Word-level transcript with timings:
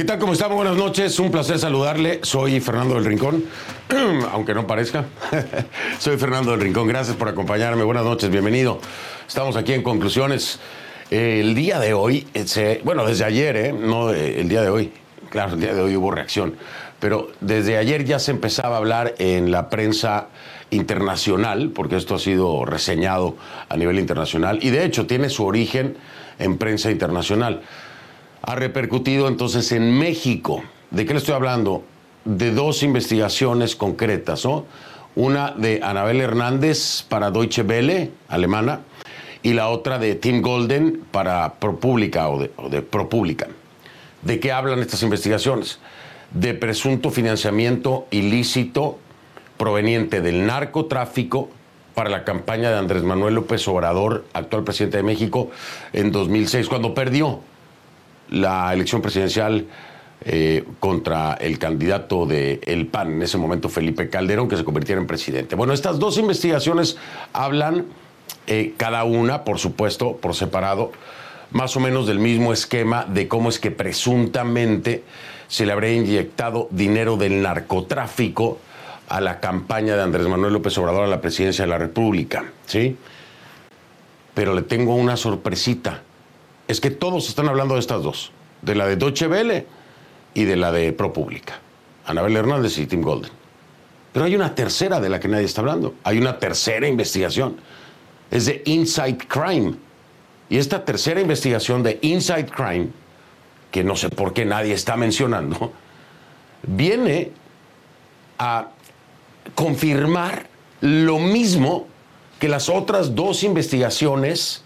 ¿Qué 0.00 0.06
tal? 0.06 0.18
¿Cómo 0.18 0.32
estamos? 0.32 0.56
Buenas 0.56 0.78
noches. 0.78 1.20
Un 1.20 1.30
placer 1.30 1.58
saludarle. 1.58 2.20
Soy 2.22 2.58
Fernando 2.60 2.94
del 2.94 3.04
Rincón, 3.04 3.44
aunque 4.32 4.54
no 4.54 4.66
parezca. 4.66 5.04
Soy 5.98 6.16
Fernando 6.16 6.52
del 6.52 6.60
Rincón. 6.62 6.88
Gracias 6.88 7.18
por 7.18 7.28
acompañarme. 7.28 7.84
Buenas 7.84 8.04
noches. 8.04 8.30
Bienvenido. 8.30 8.80
Estamos 9.28 9.56
aquí 9.56 9.74
en 9.74 9.82
conclusiones. 9.82 10.58
el 11.10 11.54
día 11.54 11.78
de 11.78 11.92
hoy, 11.92 12.26
bueno, 12.82 13.04
desde 13.04 13.26
ayer, 13.26 13.56
¿eh? 13.56 13.72
No 13.74 14.08
el 14.08 14.48
día 14.48 14.62
de 14.62 14.70
hoy. 14.70 14.90
Claro, 15.28 15.52
el 15.52 15.60
día 15.60 15.74
de 15.74 15.82
hoy 15.82 15.94
hubo 15.96 16.10
reacción. 16.10 16.56
Pero 16.98 17.30
desde 17.42 17.76
ayer 17.76 18.06
ya 18.06 18.18
se 18.18 18.30
empezaba 18.30 18.76
a 18.76 18.78
hablar 18.78 19.14
en 19.18 19.50
la 19.50 19.68
prensa 19.68 20.28
internacional, 20.70 21.72
porque 21.74 21.96
esto 21.96 22.14
ha 22.14 22.18
sido 22.18 22.64
reseñado 22.64 23.36
a 23.68 23.76
nivel 23.76 23.98
internacional, 23.98 24.60
y 24.62 24.70
de 24.70 24.82
hecho 24.86 25.06
tiene 25.06 25.28
su 25.28 25.44
origen 25.44 25.98
en 26.38 26.56
prensa 26.56 26.90
internacional 26.90 27.60
ha 28.42 28.54
repercutido 28.54 29.28
entonces 29.28 29.72
en 29.72 29.98
México. 29.98 30.62
¿De 30.90 31.06
qué 31.06 31.12
le 31.12 31.18
estoy 31.18 31.34
hablando? 31.34 31.84
De 32.24 32.52
dos 32.52 32.82
investigaciones 32.82 33.76
concretas, 33.76 34.44
¿no? 34.44 34.66
Una 35.14 35.52
de 35.52 35.80
Anabel 35.82 36.20
Hernández 36.20 37.04
para 37.08 37.30
Deutsche 37.30 37.62
Welle, 37.62 38.12
alemana, 38.28 38.80
y 39.42 39.54
la 39.54 39.68
otra 39.68 39.98
de 39.98 40.14
Tim 40.14 40.42
Golden 40.42 41.02
para 41.10 41.54
ProPublica 41.54 42.28
o 42.28 42.38
de, 42.38 42.52
o 42.56 42.68
de 42.68 42.82
ProPublica. 42.82 43.48
¿De 44.22 44.38
qué 44.38 44.52
hablan 44.52 44.80
estas 44.80 45.02
investigaciones? 45.02 45.78
De 46.32 46.54
presunto 46.54 47.10
financiamiento 47.10 48.06
ilícito 48.10 48.98
proveniente 49.56 50.20
del 50.20 50.46
narcotráfico 50.46 51.48
para 51.94 52.10
la 52.10 52.24
campaña 52.24 52.70
de 52.70 52.78
Andrés 52.78 53.02
Manuel 53.02 53.34
López 53.34 53.66
Obrador, 53.66 54.24
actual 54.32 54.62
presidente 54.62 54.98
de 54.98 55.02
México, 55.02 55.50
en 55.92 56.12
2006, 56.12 56.68
cuando 56.68 56.94
perdió 56.94 57.40
la 58.30 58.72
elección 58.72 59.02
presidencial 59.02 59.66
eh, 60.22 60.64
contra 60.80 61.34
el 61.34 61.58
candidato 61.58 62.26
de 62.26 62.60
El 62.64 62.86
PAN, 62.86 63.14
en 63.14 63.22
ese 63.22 63.38
momento 63.38 63.68
Felipe 63.68 64.08
Calderón, 64.10 64.48
que 64.48 64.56
se 64.56 64.64
convirtiera 64.64 65.00
en 65.00 65.06
presidente. 65.06 65.56
Bueno, 65.56 65.72
estas 65.72 65.98
dos 65.98 66.18
investigaciones 66.18 66.96
hablan, 67.32 67.86
eh, 68.46 68.74
cada 68.76 69.04
una, 69.04 69.44
por 69.44 69.58
supuesto, 69.58 70.16
por 70.16 70.34
separado, 70.34 70.92
más 71.52 71.76
o 71.76 71.80
menos 71.80 72.06
del 72.06 72.18
mismo 72.18 72.52
esquema 72.52 73.04
de 73.06 73.28
cómo 73.28 73.48
es 73.48 73.58
que 73.58 73.70
presuntamente 73.70 75.02
se 75.48 75.66
le 75.66 75.72
habría 75.72 75.94
inyectado 75.94 76.68
dinero 76.70 77.16
del 77.16 77.42
narcotráfico 77.42 78.58
a 79.08 79.20
la 79.20 79.40
campaña 79.40 79.96
de 79.96 80.02
Andrés 80.02 80.28
Manuel 80.28 80.52
López 80.52 80.76
Obrador 80.78 81.04
a 81.04 81.08
la 81.08 81.20
presidencia 81.20 81.64
de 81.64 81.70
la 81.70 81.78
República, 81.78 82.44
¿sí? 82.66 82.96
Pero 84.34 84.54
le 84.54 84.62
tengo 84.62 84.94
una 84.94 85.16
sorpresita 85.16 86.02
es 86.70 86.80
que 86.80 86.92
todos 86.92 87.28
están 87.28 87.48
hablando 87.48 87.74
de 87.74 87.80
estas 87.80 88.00
dos, 88.00 88.30
de 88.62 88.76
la 88.76 88.86
de 88.86 88.94
Deutsche 88.94 89.26
Welle 89.26 89.66
y 90.34 90.44
de 90.44 90.54
la 90.54 90.70
de 90.70 90.92
ProPublica, 90.92 91.58
Anabel 92.06 92.36
Hernández 92.36 92.78
y 92.78 92.86
Tim 92.86 93.02
Golden. 93.02 93.32
Pero 94.12 94.24
hay 94.24 94.36
una 94.36 94.54
tercera 94.54 95.00
de 95.00 95.08
la 95.08 95.18
que 95.18 95.26
nadie 95.26 95.46
está 95.46 95.62
hablando, 95.62 95.96
hay 96.04 96.18
una 96.18 96.38
tercera 96.38 96.86
investigación, 96.86 97.56
es 98.30 98.46
de 98.46 98.62
Inside 98.66 99.18
Crime. 99.26 99.74
Y 100.48 100.58
esta 100.58 100.84
tercera 100.84 101.20
investigación 101.20 101.82
de 101.82 101.98
Inside 102.02 102.46
Crime, 102.46 102.90
que 103.72 103.82
no 103.82 103.96
sé 103.96 104.08
por 104.08 104.32
qué 104.32 104.44
nadie 104.44 104.72
está 104.72 104.96
mencionando, 104.96 105.72
viene 106.62 107.32
a 108.38 108.68
confirmar 109.56 110.46
lo 110.80 111.18
mismo 111.18 111.88
que 112.38 112.48
las 112.48 112.68
otras 112.68 113.16
dos 113.16 113.42
investigaciones 113.42 114.62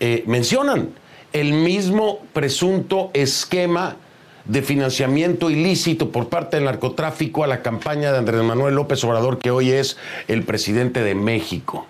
eh, 0.00 0.24
mencionan 0.26 1.00
el 1.32 1.52
mismo 1.52 2.20
presunto 2.32 3.10
esquema 3.14 3.96
de 4.44 4.62
financiamiento 4.62 5.50
ilícito 5.50 6.10
por 6.10 6.28
parte 6.28 6.56
del 6.56 6.64
narcotráfico 6.64 7.44
a 7.44 7.46
la 7.46 7.62
campaña 7.62 8.12
de 8.12 8.18
Andrés 8.18 8.42
Manuel 8.42 8.74
López 8.74 9.02
Obrador, 9.04 9.38
que 9.38 9.50
hoy 9.50 9.70
es 9.70 9.96
el 10.28 10.42
presidente 10.42 11.02
de 11.02 11.14
México. 11.14 11.86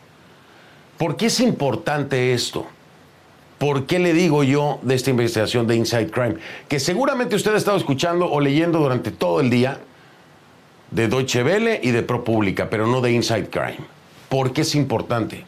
¿Por 0.99 1.17
qué 1.17 1.27
es 1.27 1.41
importante 1.41 2.35
esto? 2.35 2.67
¿Por 3.59 3.87
qué 3.87 3.99
le 3.99 4.13
digo 4.13 4.45
yo 4.45 4.81
de 4.83 4.95
esta 4.95 5.11
investigación 5.11 5.67
de 5.67 5.77
Inside 5.77 6.11
Crime? 6.11 6.37
Que 6.69 6.81
seguramente 6.81 7.37
usted 7.37 7.55
ha 7.55 7.57
estado 7.57 7.77
escuchando 7.77 8.31
o 8.31 8.41
leyendo 8.41 8.81
durante 8.81 9.11
todo 9.11 9.41
el 9.41 9.51
día 9.51 9.79
de 10.91 11.09
Deutsche 11.09 11.43
Welle 11.43 11.81
y 11.83 11.91
de 11.91 12.03
ProPublica, 12.03 12.69
pero 12.69 12.87
no 12.87 13.01
de 13.01 13.13
Inside 13.13 13.49
Crime. 13.49 13.87
¿Por 14.29 14.53
qué 14.53 14.63
es 14.63 14.75
importante? 14.75 15.45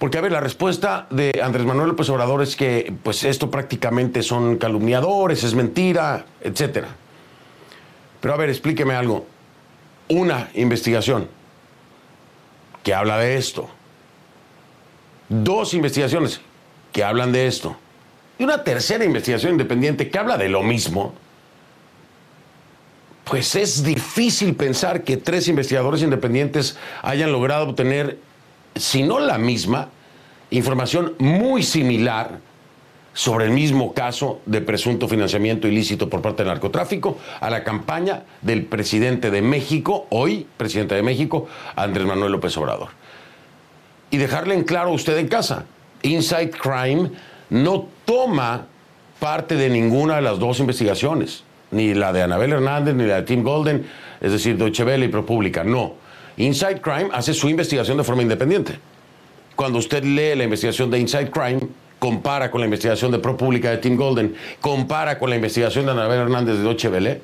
Porque, 0.00 0.16
a 0.16 0.22
ver, 0.22 0.32
la 0.32 0.40
respuesta 0.40 1.06
de 1.10 1.42
Andrés 1.44 1.66
Manuel 1.66 1.90
López 1.90 2.08
Obrador 2.08 2.42
es 2.42 2.56
que, 2.56 2.90
pues, 3.02 3.22
esto 3.22 3.50
prácticamente 3.50 4.22
son 4.22 4.56
calumniadores, 4.56 5.44
es 5.44 5.54
mentira, 5.54 6.24
etcétera. 6.40 6.88
Pero, 8.18 8.32
a 8.32 8.38
ver, 8.38 8.48
explíqueme 8.48 8.94
algo. 8.94 9.26
Una 10.08 10.48
investigación 10.54 11.28
que 12.82 12.94
habla 12.94 13.18
de 13.18 13.36
esto. 13.36 13.68
Dos 15.28 15.74
investigaciones 15.74 16.40
que 16.94 17.04
hablan 17.04 17.30
de 17.30 17.46
esto. 17.46 17.76
Y 18.38 18.44
una 18.44 18.64
tercera 18.64 19.04
investigación 19.04 19.52
independiente 19.52 20.08
que 20.08 20.18
habla 20.18 20.38
de 20.38 20.48
lo 20.48 20.62
mismo. 20.62 21.12
Pues 23.24 23.54
es 23.54 23.84
difícil 23.84 24.56
pensar 24.56 25.04
que 25.04 25.18
tres 25.18 25.46
investigadores 25.46 26.00
independientes 26.00 26.78
hayan 27.02 27.32
logrado 27.32 27.68
obtener 27.68 28.29
si 28.74 29.02
no 29.02 29.20
la 29.20 29.38
misma, 29.38 29.88
información 30.50 31.14
muy 31.18 31.62
similar 31.62 32.38
sobre 33.12 33.46
el 33.46 33.50
mismo 33.50 33.92
caso 33.92 34.40
de 34.46 34.60
presunto 34.60 35.08
financiamiento 35.08 35.66
ilícito 35.66 36.08
por 36.08 36.22
parte 36.22 36.42
del 36.42 36.52
narcotráfico 36.52 37.18
a 37.40 37.50
la 37.50 37.64
campaña 37.64 38.22
del 38.40 38.64
presidente 38.64 39.30
de 39.30 39.42
México, 39.42 40.06
hoy 40.10 40.46
presidente 40.56 40.94
de 40.94 41.02
México, 41.02 41.48
Andrés 41.76 42.06
Manuel 42.06 42.32
López 42.32 42.56
Obrador. 42.56 42.88
Y 44.10 44.16
dejarle 44.16 44.54
en 44.54 44.64
claro 44.64 44.90
a 44.90 44.94
usted 44.94 45.16
en 45.18 45.28
casa, 45.28 45.64
Inside 46.02 46.50
Crime 46.50 47.10
no 47.50 47.88
toma 48.04 48.66
parte 49.18 49.56
de 49.56 49.68
ninguna 49.68 50.16
de 50.16 50.22
las 50.22 50.38
dos 50.38 50.60
investigaciones, 50.60 51.44
ni 51.70 51.94
la 51.94 52.12
de 52.12 52.22
Anabel 52.22 52.52
Hernández, 52.52 52.94
ni 52.94 53.04
la 53.04 53.16
de 53.16 53.22
Tim 53.22 53.42
Golden, 53.42 53.86
es 54.20 54.32
decir, 54.32 54.56
Deutsche 54.56 54.84
Welle 54.84 55.06
y 55.06 55.08
ProPublica, 55.08 55.62
no 55.62 55.99
Inside 56.36 56.80
Crime 56.80 57.10
hace 57.12 57.34
su 57.34 57.48
investigación 57.48 57.98
de 57.98 58.04
forma 58.04 58.22
independiente. 58.22 58.78
Cuando 59.56 59.78
usted 59.78 60.04
lee 60.04 60.34
la 60.36 60.44
investigación 60.44 60.90
de 60.90 60.98
Inside 60.98 61.30
Crime, 61.30 61.60
compara 61.98 62.50
con 62.50 62.60
la 62.60 62.66
investigación 62.66 63.12
de 63.12 63.18
ProPublica 63.18 63.70
de 63.70 63.76
Tim 63.76 63.96
Golden, 63.96 64.34
compara 64.60 65.18
con 65.18 65.30
la 65.30 65.36
investigación 65.36 65.84
de 65.84 65.92
Anabel 65.92 66.20
Hernández 66.20 66.56
de 66.56 66.62
Deutsche 66.62 67.20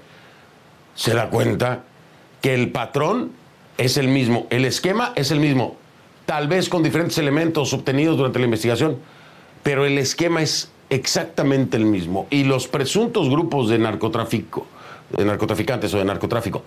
se 0.94 1.14
da 1.14 1.28
cuenta 1.28 1.84
que 2.41 2.54
el 2.54 2.70
patrón 2.70 3.32
es 3.78 3.97
el 3.97 4.08
mismo, 4.08 4.47
el 4.50 4.64
esquema 4.64 5.12
es 5.14 5.30
el 5.30 5.41
mismo, 5.41 5.76
tal 6.24 6.48
vez 6.48 6.68
con 6.68 6.82
diferentes 6.82 7.18
elementos 7.18 7.72
obtenidos 7.72 8.16
durante 8.16 8.38
la 8.38 8.47
investigación, 8.47 8.98
pero 9.62 9.84
el 9.84 9.98
esquema 9.98 10.42
es 10.42 10.70
exactamente 10.91 11.76
el 11.76 11.84
mismo. 11.84 12.26
Y 12.30 12.44
los 12.44 12.68
presuntos 12.68 13.28
grupos 13.28 13.68
de 13.68 13.78
narcotráfico, 13.78 14.66
de 15.10 15.24
narcotraficantes 15.24 15.92
o 15.94 15.98
de 15.98 16.04
narcotráfico, 16.04 16.62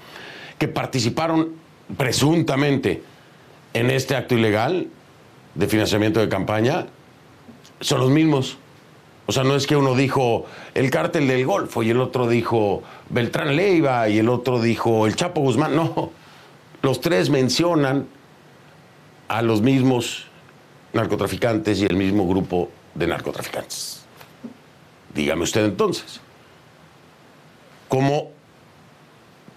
que 0.58 0.68
participaron 0.68 1.50
presuntamente 1.98 3.04
en 3.74 3.90
este 3.92 4.16
acto 4.16 4.36
ilegal 4.36 4.88
de 5.56 5.68
financiamiento 5.68 6.20
de 6.20 6.30
campaña 6.30 6.88
son 7.82 8.02
los 8.02 8.10
mismos. 8.10 8.58
O 9.26 9.32
sea, 9.32 9.44
no 9.44 9.56
es 9.56 9.68
que 9.68 9.76
uno 9.76 9.96
dijo 9.96 10.46
el 10.74 10.90
cártel 10.90 11.28
del 11.28 11.46
Golfo 11.46 11.84
y 11.84 11.92
el 11.92 12.02
otro 12.02 12.28
dijo 12.28 12.82
Beltrán 13.10 13.56
Leiva 13.56 14.10
y 14.10 14.18
el 14.18 14.30
otro 14.30 14.60
dijo 14.62 15.06
el 15.06 15.16
Chapo 15.16 15.42
Guzmán. 15.42 15.76
No, 15.76 16.12
los 16.82 17.02
tres 17.02 17.30
mencionan 17.30 18.08
a 19.28 19.42
los 19.42 19.62
mismos 19.62 20.26
narcotraficantes 20.94 21.80
y 21.80 21.86
el 21.86 21.96
mismo 21.96 22.28
grupo 22.28 22.70
de 22.96 23.08
narcotraficantes. 23.08 24.04
Dígame 25.14 25.44
usted 25.44 25.66
entonces. 25.66 26.22
como 27.88 28.32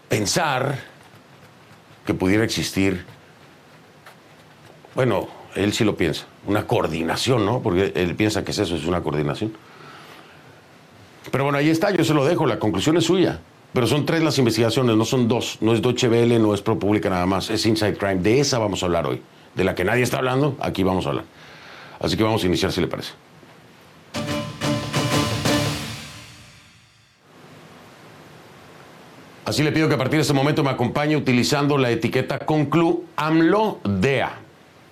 pensar 0.08 0.91
que 2.06 2.14
pudiera 2.14 2.44
existir, 2.44 3.04
bueno, 4.94 5.28
él 5.54 5.72
sí 5.72 5.84
lo 5.84 5.96
piensa, 5.96 6.26
una 6.46 6.66
coordinación, 6.66 7.44
¿no? 7.46 7.60
Porque 7.60 7.92
él 7.94 8.14
piensa 8.14 8.44
que 8.44 8.50
es 8.50 8.58
eso, 8.58 8.76
es 8.76 8.84
una 8.84 9.02
coordinación. 9.02 9.52
Pero 11.30 11.44
bueno, 11.44 11.58
ahí 11.58 11.70
está, 11.70 11.90
yo 11.90 12.04
se 12.04 12.14
lo 12.14 12.24
dejo, 12.24 12.46
la 12.46 12.58
conclusión 12.58 12.96
es 12.96 13.04
suya. 13.04 13.40
Pero 13.72 13.86
son 13.86 14.04
tres 14.04 14.22
las 14.22 14.36
investigaciones, 14.38 14.96
no 14.96 15.04
son 15.04 15.28
dos. 15.28 15.58
No 15.62 15.72
es 15.72 15.80
Deutsche 15.80 16.08
Welle, 16.08 16.38
no 16.38 16.52
es 16.52 16.60
ProPublica 16.60 17.08
nada 17.08 17.24
más, 17.24 17.48
es 17.48 17.64
Inside 17.64 17.96
Crime. 17.96 18.16
De 18.16 18.40
esa 18.40 18.58
vamos 18.58 18.82
a 18.82 18.86
hablar 18.86 19.06
hoy. 19.06 19.22
De 19.54 19.64
la 19.64 19.74
que 19.74 19.84
nadie 19.84 20.02
está 20.02 20.18
hablando, 20.18 20.56
aquí 20.60 20.82
vamos 20.82 21.06
a 21.06 21.10
hablar. 21.10 21.24
Así 21.98 22.16
que 22.16 22.22
vamos 22.22 22.42
a 22.44 22.46
iniciar 22.46 22.70
si 22.72 22.80
le 22.80 22.86
parece. 22.86 23.12
Así 29.52 29.62
le 29.62 29.70
pido 29.70 29.86
que 29.86 29.96
a 29.96 29.98
partir 29.98 30.16
de 30.16 30.22
este 30.22 30.32
momento 30.32 30.64
me 30.64 30.70
acompañe 30.70 31.14
utilizando 31.14 31.76
la 31.76 31.90
etiqueta 31.90 32.38
Conclu 32.38 33.04
AMLO 33.16 33.80
DEA 33.84 34.32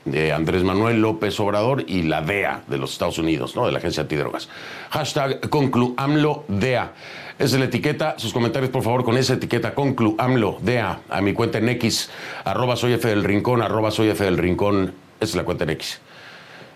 de 0.05 0.35
Andrés 0.35 0.65
Manuel 0.65 1.01
López 1.01 1.41
Obrador 1.41 1.83
y 1.87 2.03
la 2.03 2.21
DEA 2.21 2.65
de 2.67 2.77
los 2.77 2.93
Estados 2.93 3.17
Unidos, 3.17 3.57
¿no? 3.57 3.65
de 3.65 3.73
la 3.73 3.79
Agencia 3.79 4.03
Antidrogas. 4.03 4.51
Hashtag 4.91 5.49
Conclu 5.49 5.95
AMLO 5.97 6.45
DEA. 6.49 6.93
Esa 7.39 7.55
es 7.55 7.59
la 7.59 7.65
etiqueta. 7.65 8.17
Sus 8.19 8.35
comentarios, 8.35 8.71
por 8.71 8.83
favor, 8.83 9.03
con 9.03 9.17
esa 9.17 9.33
etiqueta 9.33 9.75
Conclu 9.75 10.15
AMLO 10.19 10.59
DEA 10.61 11.01
a 11.09 11.23
mi 11.23 11.33
cuenta 11.33 11.57
en 11.57 11.71
X, 11.71 12.11
arroba 12.45 12.77
soy 12.77 12.93
F 12.93 13.09
del 13.09 13.25
Rincón, 13.25 13.63
arroba 13.63 13.91
soy 13.91 14.11
F 14.11 14.23
del 14.23 14.37
Rincón. 14.37 14.93
Esa 15.21 15.31
es 15.31 15.37
la 15.37 15.45
cuenta 15.45 15.65
en 15.65 15.71
X. 15.71 16.03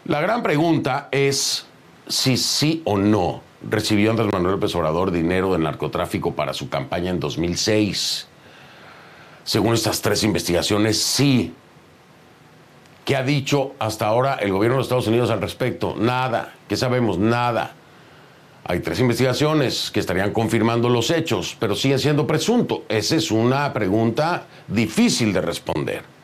La 0.06 0.22
gran 0.22 0.42
pregunta 0.42 1.08
es 1.10 1.66
si 2.08 2.38
sí 2.38 2.80
o 2.86 2.96
no 2.96 3.42
recibió 3.68 4.10
Andrés 4.10 4.32
Manuel 4.32 4.54
López 4.54 4.74
Obrador 4.74 5.10
dinero 5.10 5.52
del 5.52 5.62
narcotráfico 5.62 6.34
para 6.34 6.54
su 6.54 6.68
campaña 6.68 7.10
en 7.10 7.20
2006. 7.20 8.28
Según 9.44 9.74
estas 9.74 10.00
tres 10.00 10.22
investigaciones, 10.22 11.00
sí. 11.02 11.54
¿Qué 13.04 13.16
ha 13.16 13.22
dicho 13.22 13.74
hasta 13.78 14.06
ahora 14.06 14.36
el 14.36 14.52
gobierno 14.52 14.76
de 14.76 14.78
los 14.78 14.86
Estados 14.86 15.06
Unidos 15.06 15.30
al 15.30 15.42
respecto? 15.42 15.94
Nada. 15.98 16.54
¿Qué 16.68 16.76
sabemos? 16.76 17.18
Nada. 17.18 17.74
Hay 18.66 18.80
tres 18.80 18.98
investigaciones 19.00 19.90
que 19.90 20.00
estarían 20.00 20.32
confirmando 20.32 20.88
los 20.88 21.10
hechos, 21.10 21.54
pero 21.60 21.74
sigue 21.74 21.98
siendo 21.98 22.26
presunto. 22.26 22.84
Esa 22.88 23.16
es 23.16 23.30
una 23.30 23.70
pregunta 23.74 24.46
difícil 24.68 25.34
de 25.34 25.42
responder. 25.42 26.14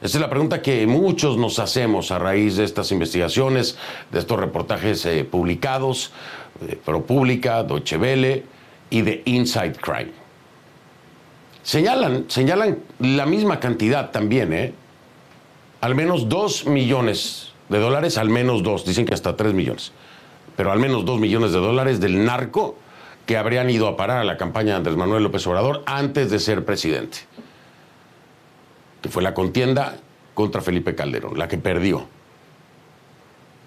Esa 0.00 0.18
es 0.18 0.20
la 0.20 0.30
pregunta 0.30 0.62
que 0.62 0.86
muchos 0.86 1.36
nos 1.36 1.58
hacemos 1.58 2.12
a 2.12 2.20
raíz 2.20 2.56
de 2.56 2.62
estas 2.62 2.92
investigaciones, 2.92 3.76
de 4.12 4.20
estos 4.20 4.38
reportajes 4.38 5.04
eh, 5.06 5.24
publicados 5.24 6.12
de 6.60 6.76
ProPublica, 6.76 7.62
Deutsche 7.62 7.96
Welle 7.96 8.44
y 8.90 9.02
de 9.02 9.22
Inside 9.24 9.74
Crime. 9.74 10.12
Señalan, 11.62 12.24
señalan 12.28 12.78
la 12.98 13.26
misma 13.26 13.60
cantidad 13.60 14.10
también, 14.10 14.52
¿eh? 14.52 14.72
Al 15.80 15.94
menos 15.94 16.28
dos 16.28 16.66
millones 16.66 17.52
de 17.68 17.78
dólares, 17.78 18.18
al 18.18 18.30
menos 18.30 18.62
dos, 18.62 18.84
dicen 18.84 19.04
que 19.04 19.14
hasta 19.14 19.36
tres 19.36 19.52
millones, 19.54 19.92
pero 20.56 20.72
al 20.72 20.78
menos 20.78 21.04
dos 21.04 21.20
millones 21.20 21.52
de 21.52 21.58
dólares 21.58 22.00
del 22.00 22.24
narco 22.24 22.76
que 23.26 23.36
habrían 23.36 23.68
ido 23.68 23.86
a 23.86 23.96
parar 23.96 24.18
a 24.18 24.24
la 24.24 24.38
campaña 24.38 24.70
de 24.70 24.76
Andrés 24.76 24.96
Manuel 24.96 25.22
López 25.22 25.46
Obrador 25.46 25.82
antes 25.84 26.30
de 26.30 26.38
ser 26.38 26.64
presidente, 26.64 27.18
que 29.02 29.10
fue 29.10 29.22
la 29.22 29.34
contienda 29.34 29.98
contra 30.32 30.62
Felipe 30.62 30.94
Calderón, 30.94 31.38
la 31.38 31.46
que 31.46 31.58
perdió. 31.58 32.06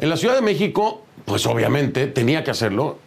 En 0.01 0.09
la 0.09 0.17
Ciudad 0.17 0.33
de 0.33 0.41
México, 0.41 1.03
pues 1.25 1.45
obviamente 1.45 2.07
tenía 2.07 2.43
que 2.43 2.49
hacerlo. 2.49 2.97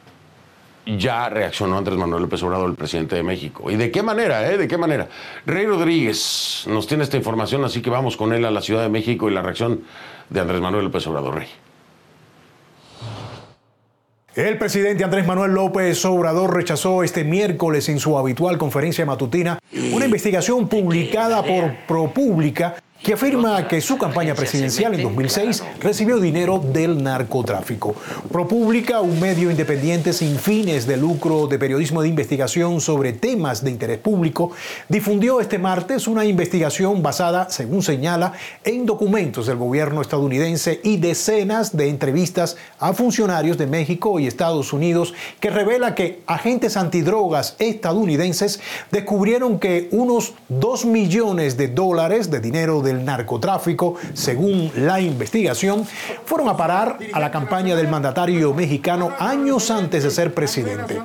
Ya 0.86 1.28
reaccionó 1.28 1.76
Andrés 1.76 1.98
Manuel 1.98 2.22
López 2.22 2.40
Obrador, 2.44 2.70
el 2.70 2.76
presidente 2.76 3.16
de 3.16 3.24
México. 3.24 3.68
¿Y 3.68 3.74
de 3.74 3.90
qué 3.90 4.04
manera, 4.04 4.48
eh? 4.48 4.56
¿De 4.56 4.68
qué 4.68 4.78
manera? 4.78 5.08
Rey 5.44 5.66
Rodríguez 5.66 6.64
nos 6.68 6.86
tiene 6.86 7.02
esta 7.02 7.16
información, 7.16 7.64
así 7.64 7.82
que 7.82 7.90
vamos 7.90 8.16
con 8.16 8.32
él 8.32 8.44
a 8.44 8.52
la 8.52 8.60
Ciudad 8.60 8.82
de 8.82 8.90
México 8.90 9.28
y 9.28 9.34
la 9.34 9.42
reacción 9.42 9.82
de 10.30 10.38
Andrés 10.40 10.60
Manuel 10.60 10.84
López 10.84 11.04
Obrador. 11.08 11.34
Rey. 11.34 11.48
El 14.36 14.56
presidente 14.58 15.02
Andrés 15.02 15.26
Manuel 15.26 15.50
López 15.50 16.04
Obrador 16.04 16.54
rechazó 16.54 17.02
este 17.02 17.24
miércoles 17.24 17.88
en 17.88 17.98
su 17.98 18.16
habitual 18.16 18.56
conferencia 18.56 19.04
matutina 19.04 19.58
una 19.92 20.04
investigación 20.04 20.68
publicada 20.68 21.42
por 21.42 21.74
ProPublica 21.88 22.76
que 23.04 23.12
afirma 23.12 23.68
que 23.68 23.82
su 23.82 23.98
campaña 23.98 24.34
presidencial 24.34 24.94
en 24.94 25.02
2006 25.02 25.62
recibió 25.78 26.18
dinero 26.18 26.58
del 26.58 27.02
narcotráfico. 27.02 27.94
ProPublica, 28.32 29.02
un 29.02 29.20
medio 29.20 29.50
independiente 29.50 30.14
sin 30.14 30.38
fines 30.38 30.86
de 30.86 30.96
lucro 30.96 31.46
de 31.46 31.58
periodismo 31.58 32.00
de 32.00 32.08
investigación 32.08 32.80
sobre 32.80 33.12
temas 33.12 33.62
de 33.62 33.70
interés 33.70 33.98
público, 33.98 34.52
difundió 34.88 35.42
este 35.42 35.58
martes 35.58 36.08
una 36.08 36.24
investigación 36.24 37.02
basada, 37.02 37.50
según 37.50 37.82
señala, 37.82 38.32
en 38.64 38.86
documentos 38.86 39.46
del 39.46 39.58
gobierno 39.58 40.00
estadounidense 40.00 40.80
y 40.82 40.96
decenas 40.96 41.76
de 41.76 41.90
entrevistas 41.90 42.56
a 42.78 42.94
funcionarios 42.94 43.58
de 43.58 43.66
México 43.66 44.18
y 44.18 44.26
Estados 44.26 44.72
Unidos 44.72 45.12
que 45.40 45.50
revela 45.50 45.94
que 45.94 46.22
agentes 46.26 46.78
antidrogas 46.78 47.56
estadounidenses 47.58 48.60
descubrieron 48.90 49.58
que 49.58 49.88
unos 49.90 50.32
2 50.48 50.86
millones 50.86 51.58
de 51.58 51.68
dólares 51.68 52.30
de 52.30 52.40
dinero 52.40 52.80
del 52.80 52.93
narcotráfico, 53.02 53.94
según 54.12 54.70
la 54.76 55.00
investigación, 55.00 55.86
fueron 56.26 56.48
a 56.48 56.56
parar 56.56 56.98
a 57.12 57.18
la 57.18 57.30
campaña 57.30 57.74
del 57.74 57.88
mandatario 57.88 58.52
mexicano 58.52 59.12
años 59.18 59.70
antes 59.70 60.04
de 60.04 60.10
ser 60.10 60.34
presidente. 60.34 61.00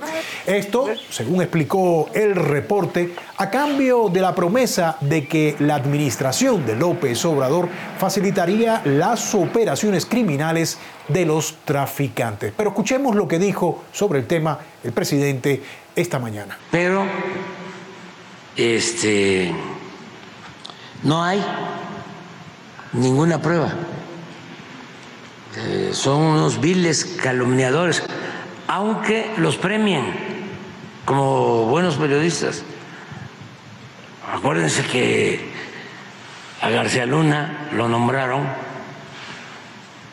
Esto, 0.46 0.88
según 1.10 1.42
explicó 1.42 2.10
el 2.14 2.36
reporte, 2.36 3.14
a 3.38 3.50
cambio 3.50 4.10
de 4.10 4.20
la 4.20 4.36
promesa 4.36 4.98
de 5.00 5.28
que 5.28 5.56
la 5.60 5.76
administración 5.76 6.66
de 6.66 6.76
López 6.76 7.24
Obrador 7.24 7.70
facilitaría 7.98 8.82
las 8.84 9.34
operaciones 9.34 10.06
criminales 10.06 10.78
de 11.08 11.26
los 11.26 11.56
traficantes. 11.66 12.54
Pero 12.56 12.70
escuchemos 12.72 13.16
lo 13.16 13.28
que 13.28 13.40
dijo 13.40 13.84
sobre 13.92 14.20
el 14.20 14.28
tema 14.28 14.60
el 14.84 14.92
presidente 14.92 15.62
esta 15.96 16.20
mañana. 16.20 16.58
Pero 16.72 17.06
este 18.56 19.54
no 21.04 21.24
hay 21.24 21.42
ninguna 22.94 23.42
prueba. 23.42 23.74
Eh, 25.58 25.92
son 25.94 26.22
unos 26.22 26.62
viles 26.62 27.18
calumniadores, 27.22 28.04
aunque 28.68 29.34
los 29.38 29.58
premien 29.58 30.06
como 31.06 31.66
buenos 31.66 31.96
periodistas. 31.96 32.64
Acuérdense 34.32 34.84
que 34.84 35.50
a 36.62 36.70
García 36.70 37.06
Luna 37.06 37.70
lo 37.74 37.88
nombraron, 37.88 38.48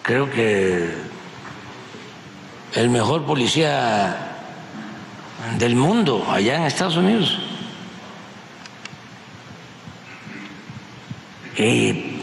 creo 0.03 0.31
que 0.31 0.91
el 2.75 2.89
mejor 2.89 3.25
policía 3.27 4.17
del 5.59 5.77
mundo 5.77 6.27
allá 6.31 6.57
en 6.57 6.62
Estados 6.62 6.97
Unidos. 6.97 7.39
Y 11.59 12.16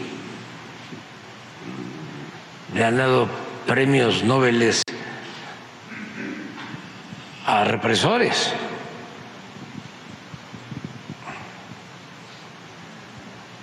dado 2.74 3.28
premios 3.66 4.24
Nobel 4.24 4.72
a 7.46 7.64
represores. 7.64 8.52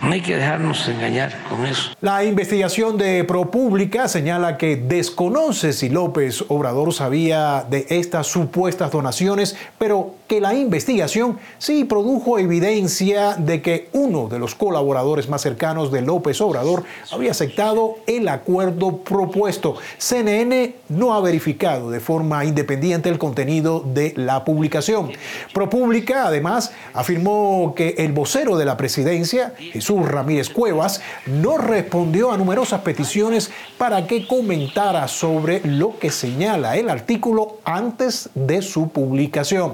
No 0.02 0.14
hay 0.14 0.22
que 0.22 0.36
dejarnos 0.36 0.88
engañar 0.88 1.32
con 1.48 1.66
eso. 1.66 1.92
La 2.02 2.24
investigación 2.24 2.98
de 2.98 3.24
ProPublica 3.24 4.08
señala 4.08 4.58
que 4.58 4.76
desconoce 4.76 5.74
si 5.74 5.90
López 5.90 6.44
Obrador 6.48 6.92
sabía 6.94 7.66
de 7.70 7.86
estas 7.90 8.28
supuestas 8.28 8.92
donaciones, 8.92 9.56
pero 9.78 10.16
que 10.32 10.40
la 10.40 10.54
investigación 10.54 11.40
sí 11.58 11.84
produjo 11.84 12.40
evidencia 12.40 13.34
de 13.34 13.62
que 13.62 13.90
uno 13.92 14.30
de 14.30 14.40
los 14.40 14.56
colaboradores 14.56 15.28
más 15.28 15.42
cercanos 15.42 15.92
de 15.92 16.02
López 16.02 16.40
Obrador 16.40 16.86
había 17.12 17.32
aceptado 17.32 17.98
el 18.08 18.30
acuerdo 18.30 19.00
propuesto. 19.00 19.76
CNN 19.98 20.74
no 20.88 21.14
ha 21.14 21.20
verificado 21.20 21.92
de 21.92 22.00
forma 22.00 22.46
independiente 22.46 23.10
el 23.10 23.18
contenido 23.18 23.84
de 23.86 24.14
la 24.16 24.46
publicación. 24.46 25.12
ProPublica 25.54 26.28
además 26.28 26.72
afirmó 26.94 27.74
que 27.76 27.96
el 27.98 28.14
vocero 28.14 28.56
de 28.56 28.64
la 28.64 28.78
presidencia, 28.78 29.54
Jesús 29.58 30.08
Ramírez 30.08 30.50
Cuevas, 30.50 31.02
no 31.26 31.58
respondió 31.58 32.32
a 32.32 32.38
numerosas 32.38 32.80
peticiones 32.84 33.52
para 33.78 34.08
que 34.08 34.26
comentara 34.26 35.10
sobre 35.10 35.60
lo 35.66 36.00
que 36.00 36.10
señala 36.10 36.78
el 36.78 36.90
artículo 36.90 37.58
antes 37.66 38.30
de 38.34 38.62
su 38.62 38.88
publicación. 38.88 39.74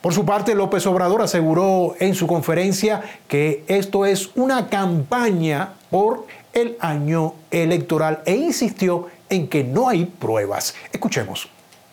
Por 0.00 0.12
su 0.12 0.24
parte, 0.24 0.54
López 0.54 0.86
Obrador 0.86 1.22
aseguró 1.22 1.94
en 1.98 2.14
su 2.14 2.26
conferencia 2.26 3.02
que 3.28 3.64
esto 3.68 4.06
es 4.06 4.30
una 4.34 4.68
campaña 4.68 5.74
por 5.90 6.26
el 6.52 6.76
año 6.80 7.34
electoral 7.50 8.20
e 8.24 8.34
insistió 8.34 9.08
en 9.28 9.48
que 9.48 9.64
no 9.64 9.88
hay 9.88 10.04
pruebas. 10.04 10.74
Escuchemos. 10.92 11.48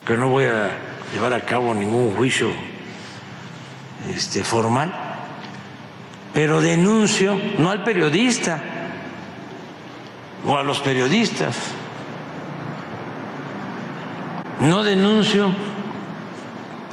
Que 0.05 0.17
no 0.17 0.29
voy 0.29 0.46
a 0.46 0.72
llevar 1.13 1.34
a 1.34 1.41
cabo 1.41 1.74
ningún 1.74 2.15
juicio 2.15 2.50
este, 4.10 4.43
formal, 4.43 4.91
pero 6.34 6.62
denuncio 6.62 7.39
no 7.58 7.70
al 7.70 7.84
periodista 7.84 8.62
o 10.46 10.58
a 10.58 10.63
los 10.63 10.79
periodistas, 10.79 11.55
no 14.60 14.84
denuncio 14.84 15.53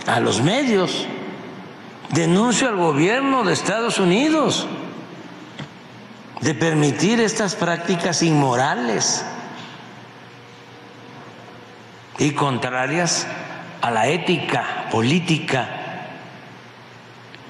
a 0.09 0.21
los 0.21 0.41
medios, 0.41 1.07
denuncio 2.11 2.69
al 2.69 2.77
gobierno 2.77 3.45
de 3.45 3.53
Estados 3.53 3.99
Unidos 3.99 4.67
de 6.41 6.55
permitir 6.55 7.21
estas 7.21 7.55
prácticas 7.55 8.23
inmorales 8.23 9.25
y 12.19 12.31
contrarias 12.31 13.27
a 13.83 13.91
la 13.91 14.09
ética 14.09 14.89
política 14.91 15.69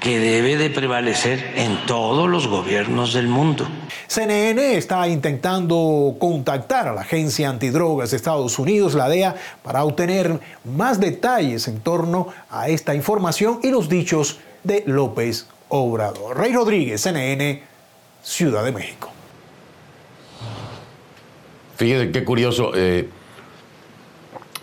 que 0.00 0.18
debe 0.18 0.56
de 0.56 0.70
prevalecer 0.70 1.52
en 1.56 1.86
todos 1.86 2.28
los 2.28 2.48
gobiernos 2.48 3.12
del 3.12 3.28
mundo. 3.28 3.68
CNN 4.08 4.74
está 4.74 5.06
intentando 5.06 6.16
contactar 6.18 6.88
a 6.88 6.94
la 6.94 7.02
Agencia 7.02 7.50
Antidrogas 7.50 8.10
de 8.10 8.16
Estados 8.16 8.58
Unidos, 8.58 8.94
la 8.94 9.06
DEA, 9.06 9.36
para 9.62 9.84
obtener 9.84 10.40
más 10.64 10.98
detalles 10.98 11.68
en 11.68 11.80
torno 11.80 12.28
a 12.48 12.70
esta 12.70 12.94
información 12.94 13.60
y 13.62 13.70
los 13.70 13.90
dichos 13.90 14.40
de 14.64 14.82
López 14.86 15.46
Obrador. 15.68 16.38
Rey 16.38 16.54
Rodríguez, 16.54 17.02
CNN, 17.02 17.62
Ciudad 18.22 18.64
de 18.64 18.72
México. 18.72 19.10
Fíjese 21.76 22.10
qué 22.10 22.24
curioso. 22.24 22.72
Eh, 22.74 23.10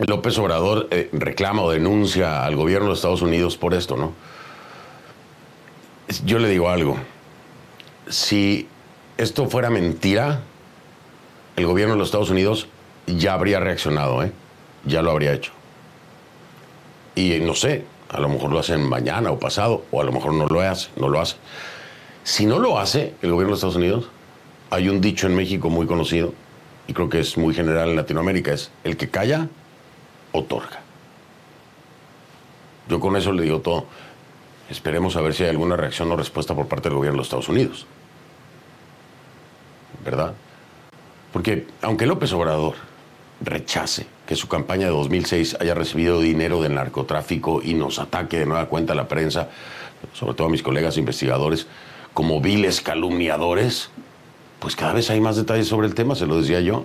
López 0.08 0.36
Obrador 0.38 0.88
eh, 0.90 1.08
reclama 1.12 1.62
o 1.62 1.70
denuncia 1.70 2.44
al 2.44 2.56
gobierno 2.56 2.88
de 2.88 2.94
Estados 2.94 3.22
Unidos 3.22 3.56
por 3.56 3.74
esto, 3.74 3.96
¿no? 3.96 4.12
Yo 6.24 6.40
le 6.40 6.48
digo 6.48 6.68
algo. 6.68 6.96
Si 8.08 8.68
esto 9.16 9.48
fuera 9.48 9.70
mentira, 9.70 10.40
el 11.56 11.66
gobierno 11.66 11.94
de 11.94 11.98
los 11.98 12.08
Estados 12.08 12.30
Unidos 12.30 12.68
ya 13.06 13.34
habría 13.34 13.60
reaccionado, 13.60 14.22
¿eh? 14.22 14.32
Ya 14.84 15.02
lo 15.02 15.10
habría 15.10 15.32
hecho. 15.32 15.52
Y 17.14 17.38
no 17.40 17.54
sé, 17.54 17.84
a 18.10 18.20
lo 18.20 18.28
mejor 18.28 18.52
lo 18.52 18.58
hacen 18.58 18.86
mañana 18.86 19.30
o 19.30 19.38
pasado, 19.38 19.84
o 19.90 20.00
a 20.00 20.04
lo 20.04 20.12
mejor 20.12 20.34
no 20.34 20.46
lo 20.46 20.60
hace, 20.60 20.90
no 20.96 21.08
lo 21.08 21.20
hace. 21.20 21.36
Si 22.24 22.44
no 22.44 22.58
lo 22.58 22.78
hace 22.78 23.14
el 23.22 23.30
gobierno 23.30 23.52
de 23.52 23.54
Estados 23.54 23.76
Unidos, 23.76 24.10
hay 24.70 24.88
un 24.88 25.00
dicho 25.00 25.26
en 25.26 25.34
México 25.34 25.70
muy 25.70 25.86
conocido, 25.86 26.34
y 26.86 26.92
creo 26.92 27.08
que 27.08 27.20
es 27.20 27.36
muy 27.38 27.54
general 27.54 27.90
en 27.90 27.96
Latinoamérica, 27.96 28.52
es 28.52 28.70
el 28.84 28.96
que 28.96 29.08
calla, 29.08 29.48
otorga. 30.32 30.80
Yo 32.88 33.00
con 33.00 33.16
eso 33.16 33.32
le 33.32 33.42
digo 33.42 33.60
todo. 33.60 33.86
Esperemos 34.70 35.16
a 35.16 35.20
ver 35.20 35.34
si 35.34 35.44
hay 35.44 35.50
alguna 35.50 35.76
reacción 35.76 36.10
o 36.12 36.16
respuesta 36.16 36.54
por 36.54 36.68
parte 36.68 36.88
del 36.88 36.96
gobierno 36.96 37.14
de 37.14 37.18
los 37.18 37.26
Estados 37.26 37.48
Unidos. 37.48 37.86
¿Verdad? 40.06 40.34
Porque 41.32 41.66
aunque 41.82 42.06
López 42.06 42.32
Obrador 42.32 42.74
rechace 43.40 44.06
que 44.26 44.36
su 44.36 44.46
campaña 44.48 44.86
de 44.86 44.92
2006 44.92 45.56
haya 45.60 45.74
recibido 45.74 46.20
dinero 46.20 46.62
del 46.62 46.74
narcotráfico 46.74 47.60
y 47.62 47.74
nos 47.74 47.98
ataque 47.98 48.38
de 48.38 48.46
nueva 48.46 48.66
cuenta 48.66 48.92
a 48.92 48.96
la 48.96 49.08
prensa, 49.08 49.50
sobre 50.14 50.34
todo 50.34 50.46
a 50.46 50.50
mis 50.50 50.62
colegas 50.62 50.96
investigadores, 50.96 51.66
como 52.14 52.40
viles 52.40 52.80
calumniadores, 52.80 53.90
pues 54.60 54.76
cada 54.76 54.94
vez 54.94 55.10
hay 55.10 55.20
más 55.20 55.36
detalles 55.36 55.66
sobre 55.66 55.88
el 55.88 55.94
tema, 55.94 56.14
se 56.14 56.26
lo 56.26 56.40
decía 56.40 56.60
yo. 56.60 56.84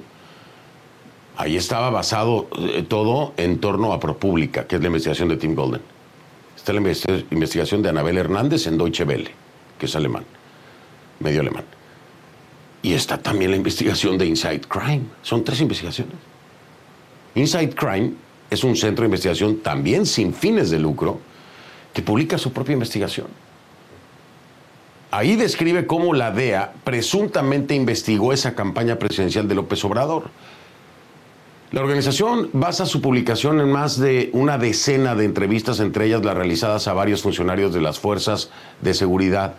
Ahí 1.38 1.56
estaba 1.56 1.92
basado 1.92 2.48
eh, 2.58 2.84
todo 2.88 3.34
en 3.38 3.60
torno 3.60 3.94
a 3.94 4.00
ProPublica, 4.00 4.68
que 4.68 4.76
es 4.76 4.82
la 4.82 4.88
investigación 4.88 5.30
de 5.30 5.38
Tim 5.38 5.56
Golden. 5.56 5.82
Está 6.58 6.74
la 6.74 6.80
investigación 6.80 7.82
de 7.84 7.90
Anabel 7.90 8.18
Hernández 8.18 8.68
en 8.68 8.78
Deutsche 8.78 9.04
Welle, 9.04 9.32
que 9.80 9.86
es 9.86 9.96
alemán, 9.96 10.26
medio 11.20 11.42
alemán. 11.42 11.64
Y 12.82 12.94
está 12.94 13.18
también 13.18 13.52
la 13.52 13.58
investigación 13.58 14.18
de 14.18 14.26
Inside 14.26 14.62
Crime. 14.62 15.04
Son 15.22 15.44
tres 15.44 15.62
investigaciones. 15.62 16.16
Inside 17.36 17.76
Crime 17.76 18.14
es 18.50 18.64
un 18.64 18.76
centro 18.76 19.04
de 19.04 19.08
investigación 19.08 19.58
también 19.58 20.06
sin 20.06 20.34
fines 20.34 20.70
de 20.70 20.80
lucro 20.80 21.20
que 21.94 22.02
publica 22.02 22.38
su 22.38 22.52
propia 22.52 22.74
investigación. 22.74 23.28
Ahí 25.12 25.36
describe 25.36 25.86
cómo 25.86 26.14
la 26.14 26.32
DEA 26.32 26.74
presuntamente 26.84 27.76
investigó 27.76 28.34
esa 28.34 28.56
campaña 28.56 28.98
presidencial 28.98 29.48
de 29.48 29.56
López 29.56 29.84
Obrador 29.84 30.32
la 31.72 31.80
organización 31.80 32.50
basa 32.52 32.86
su 32.86 33.00
publicación 33.00 33.62
en 33.62 33.72
más 33.72 33.98
de 33.98 34.30
una 34.34 34.58
decena 34.58 35.16
de 35.16 35.24
entrevistas, 35.24 35.80
entre 35.80 36.06
ellas 36.06 36.26
las 36.26 36.36
realizadas 36.36 36.90
a 36.90 36.94
varios 36.94 37.22
funcionarios 37.22 37.74
de 37.74 37.80
las 37.80 37.98
fuerzas 37.98 38.50
de 38.82 38.94
seguridad 38.94 39.54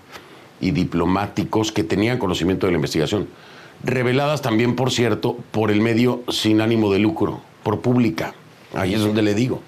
y 0.63 0.71
diplomáticos 0.71 1.73
que 1.73 1.85
tenían 1.85 2.19
conocimiento 2.19 2.67
de 2.67 2.73
la 2.73 2.77
investigación, 2.77 3.29
reveladas 3.85 4.41
también, 4.41 4.77
por 4.77 4.91
cierto, 4.91 5.37
por 5.51 5.71
el 5.71 5.81
medio 5.81 6.23
sin 6.29 6.63
ánimo 6.63 6.91
de 6.93 7.01
lucro, 7.01 7.43
por 7.63 7.81
pública. 7.81 8.33
Ahí 8.73 8.95
es 8.95 9.03
donde 9.03 9.23
le 9.23 9.35
digo. 9.35 9.61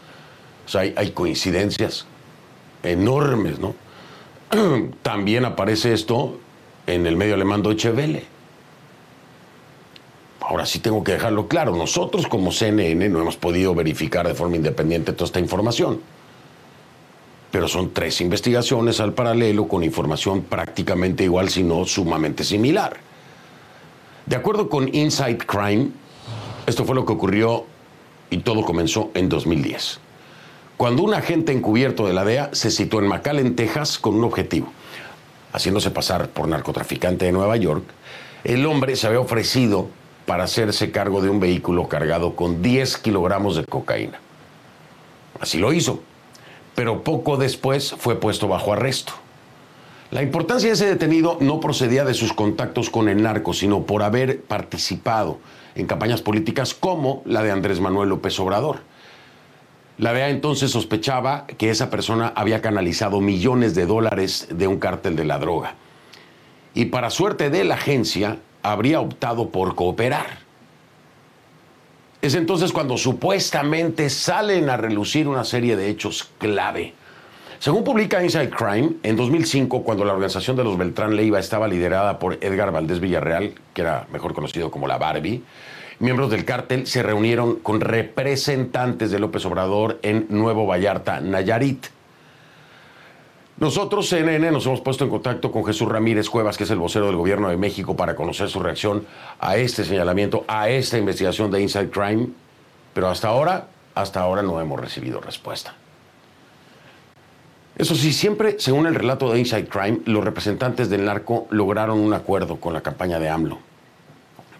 O 0.65 0.69
sea, 0.69 0.81
hay, 0.81 1.11
coincidencias 1.11 2.07
enormes, 2.83 3.59
¿no? 3.59 3.75
También 5.03 5.45
aparece 5.45 5.93
esto 5.93 6.39
en 6.87 7.07
el 7.07 7.17
medio 7.17 7.35
alemán 7.35 7.63
Deutsche. 7.63 7.93
Ahora 10.41 10.65
sí 10.65 10.79
tengo 10.79 11.03
que 11.03 11.13
dejarlo 11.13 11.49
claro, 11.49 11.75
nosotros 11.75 12.27
como 12.27 12.53
CNN 12.53 13.09
no 13.09 13.21
hemos 13.21 13.37
podido 13.37 13.75
verificar 13.75 14.29
de 14.29 14.35
forma 14.35 14.57
independiente 14.57 15.13
toda 15.13 15.27
esta 15.27 15.41
información. 15.41 16.01
Pero 17.55 17.69
son 17.69 17.93
tres 17.93 18.21
investigaciones 18.21 18.99
al 18.99 19.13
paralelo 19.13 19.69
con 19.69 19.85
información 19.85 20.43
prácticamente 20.43 21.23
igual, 21.23 21.51
si 21.51 21.63
no 21.63 21.85
sumamente 21.85 22.43
similar. 22.43 22.97
De 24.27 24.35
acuerdo 24.35 24.69
con 24.69 24.93
Inside 24.93 25.39
Crime, 25.39 25.91
esto 26.67 26.85
fue 26.85 26.97
lo 26.97 27.07
que 27.07 27.13
ocurrió 27.13 27.65
y 28.29 28.39
todo 28.39 28.65
comenzó 28.65 29.13
en 29.15 29.29
2010. 29.29 30.01
Cuando 30.77 31.05
un 31.05 31.15
agente 31.15 31.53
encubierto 31.53 32.09
de 32.09 32.13
la 32.13 32.25
DEA 32.25 32.51
se 32.55 32.73
situó 32.73 32.99
en 32.99 33.07
McAllen, 33.07 33.55
Texas, 33.55 34.01
con 34.01 34.17
un 34.17 34.25
objetivo. 34.25 34.73
Haciéndose 35.53 35.93
pasar 35.93 36.31
por 36.31 36.49
narcotraficante 36.49 37.27
de 37.27 37.31
Nueva 37.31 37.57
York, 37.57 37.85
el 38.43 38.67
hombre 38.67 38.97
se 38.97 39.07
había 39.07 39.21
ofrecido 39.21 39.87
para 40.27 40.43
hacerse 40.43 40.91
cargo 40.91 41.23
de 41.23 41.31
un 41.31 41.39
vehículo 41.39 41.87
cargado 41.87 42.35
con 42.35 42.63
10 42.63 42.97
kilogramos 42.99 43.55
de 43.55 43.65
cocaína. 43.65 44.19
Así 45.39 45.59
lo 45.59 45.73
hizo, 45.73 46.03
pero 46.75 47.03
poco 47.03 47.37
después 47.37 47.95
fue 47.99 48.21
puesto 48.21 48.49
bajo 48.49 48.73
arresto. 48.73 49.13
La 50.11 50.23
importancia 50.23 50.69
de 50.69 50.75
ese 50.75 50.87
detenido 50.87 51.39
no 51.41 51.61
procedía 51.61 52.05
de 52.05 52.15
sus 52.15 52.33
contactos 52.33 52.91
con 52.91 53.09
el 53.09 53.23
narco, 53.23 53.53
sino 53.53 53.83
por 53.83 54.03
haber 54.03 54.43
participado 54.43 55.39
en 55.75 55.87
campañas 55.87 56.23
políticas 56.23 56.75
como 56.75 57.23
la 57.25 57.43
de 57.43 57.51
Andrés 57.51 57.81
Manuel 57.81 58.11
López 58.11 58.39
Obrador. 58.39 58.81
La 59.99 60.13
DEA 60.13 60.31
entonces 60.31 60.71
sospechaba 60.71 61.47
que 61.47 61.71
esa 61.71 61.91
persona 61.91 62.33
había 62.37 62.61
canalizado 62.61 63.21
millones 63.21 63.75
de 63.75 63.87
dólares 63.87 64.49
de 64.51 64.67
un 64.67 64.79
cártel 64.79 65.17
de 65.17 65.25
la 65.25 65.39
droga. 65.39 65.75
Y 66.75 66.87
para 66.87 67.11
suerte 67.11 67.51
de 67.51 67.65
la 67.65 67.75
agencia, 67.75 68.39
habría 68.63 69.01
optado 69.01 69.51
por 69.51 69.75
cooperar. 69.75 70.44
Es 72.25 72.35
entonces 72.35 72.73
cuando 72.73 72.97
supuestamente 72.97 74.09
salen 74.09 74.71
a 74.71 74.79
relucir 74.79 75.29
una 75.29 75.45
serie 75.45 75.77
de 75.77 75.91
hechos 75.91 76.31
clave. 76.39 76.95
Según 77.59 77.85
publica 77.85 78.25
Inside 78.25 78.49
Crime, 78.49 78.93
en 79.03 79.15
2005, 79.15 79.83
cuando 79.83 80.07
la 80.07 80.15
organización 80.15 80.57
de 80.57 80.65
los 80.65 80.79
Beltrán 80.79 81.17
Leiva 81.17 81.39
estaba 81.39 81.69
liderada 81.69 82.19
por 82.19 82.39
Edgar 82.41 82.73
Valdés 82.73 83.01
Villarreal, 83.01 83.53
que 83.75 83.83
era 83.83 84.07
mejor 84.11 84.33
conocido 84.33 84.71
como 84.71 84.89
la 84.89 84.97
Barbie, 84.97 85.43
miembros 85.99 86.31
del 86.31 86.47
cártel 86.47 86.87
se 86.87 87.03
reunieron 87.03 87.57
con 87.57 87.83
representantes 87.83 89.11
de 89.11 89.19
López 89.19 89.45
Obrador 89.45 89.99
en 90.01 90.25
Nuevo 90.31 90.67
Vallarta, 90.67 91.21
Nayarit. 91.21 91.89
Nosotros, 93.57 94.09
CNN, 94.09 94.51
nos 94.51 94.67
hemos 94.67 94.81
puesto 94.81 95.05
en 95.05 95.11
contacto 95.11 95.53
con 95.53 95.65
Jesús 95.65 95.89
Ramírez 95.89 96.29
Cuevas, 96.29 96.57
que 96.57 96.65
es 96.65 96.71
el 96.71 96.79
vocero 96.79 97.07
del 97.07 97.15
Gobierno 97.15 97.49
de 97.49 97.57
México, 97.57 97.95
para 97.95 98.17
conocer 98.17 98.49
su 98.49 98.59
reacción 98.59 99.07
a 99.39 99.57
este 99.57 99.85
señalamiento, 99.85 100.45
a 100.49 100.69
esta 100.69 100.99
investigación 100.99 101.53
de 101.53 101.63
Inside 101.63 101.91
Crime, 101.91 102.31
pero 102.93 103.09
hasta 103.09 103.29
ahora, 103.29 103.69
hasta 103.95 104.21
ahora 104.21 104.43
no 104.43 104.61
hemos 104.61 104.81
recibido 104.81 105.21
respuesta. 105.21 105.75
Eso 107.77 107.95
sí, 107.95 108.13
siempre, 108.13 108.57
según 108.59 108.89
el 108.89 108.95
relato 108.97 109.33
de 109.33 109.39
Inside 109.39 109.69
Crime, 109.69 110.01
los 110.05 110.25
representantes 110.25 110.91
del 110.91 111.05
narco 111.05 111.47
lograron 111.51 112.01
un 112.01 112.13
acuerdo 112.13 112.57
con 112.57 112.75
la 112.75 112.81
campaña 112.81 113.21
de 113.21 113.29
AMLO. 113.29 113.61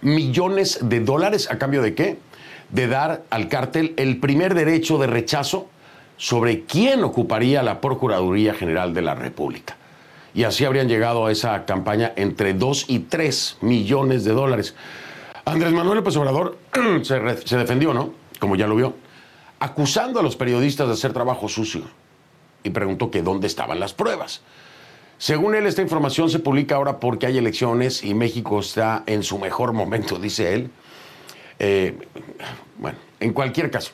Millones 0.03 0.79
de 0.83 1.01
dólares 1.01 1.51
a 1.51 1.59
cambio 1.59 1.83
de 1.83 1.97
qué? 1.97 2.19
De 2.71 2.87
dar 2.87 3.25
al 3.31 3.49
cártel 3.49 3.95
el 3.97 4.21
primer 4.21 4.55
derecho 4.55 4.99
de 4.99 5.09
rechazo 5.09 5.69
sobre 6.17 6.65
quién 6.65 7.05
ocuparía 7.05 7.63
la 7.63 7.81
Procuraduría 7.81 8.55
General 8.55 8.95
de 8.95 9.03
la 9.03 9.15
República. 9.15 9.77
Y 10.35 10.45
así 10.45 10.65
habrían 10.65 10.89
llegado 10.89 11.27
a 11.27 11.33
esa 11.33 11.65
campaña 11.65 12.13
entre 12.17 12.55
2 12.55 12.87
y 12.89 13.01
3 13.01 13.59
millones 13.61 14.25
de 14.25 14.33
dólares. 14.33 14.75
Andrés 15.45 15.73
Manuel 15.73 15.99
López 15.99 16.17
Obrador 16.17 16.59
se, 17.03 17.21
defendió, 17.57 17.95
¿no? 17.95 18.13
Como 18.41 18.57
ya 18.57 18.67
lo 18.67 18.75
vio, 18.75 18.95
acusando 19.61 20.19
a 20.19 20.23
los 20.23 20.37
periodistas 20.37 20.89
de 20.89 20.95
hacer 20.95 21.13
trabajo 21.13 21.49
sucio. 21.49 21.83
y 22.63 22.71
preguntó 22.71 23.11
que 23.11 23.23
dónde 23.23 23.47
estaban 23.47 23.79
las 23.79 23.93
pruebas. 23.93 24.41
Según 25.19 25.55
él, 25.55 25.67
esta 25.67 25.83
información 25.83 26.31
se 26.31 26.39
publica 26.39 26.77
ahora 26.77 26.99
porque 26.99 27.27
hay 27.27 27.39
elecciones 27.39 28.03
y 28.03 28.15
México 28.15 28.59
está 28.59 29.05
en 29.07 29.23
su 29.23 29.39
mejor 29.39 29.73
momento, 29.73 30.19
dice 30.21 30.55
él. 30.55 30.71
Eh, 31.59 31.97
bueno, 32.79 32.99
en 33.21 33.33
cualquier 33.33 33.71
caso, 33.71 33.93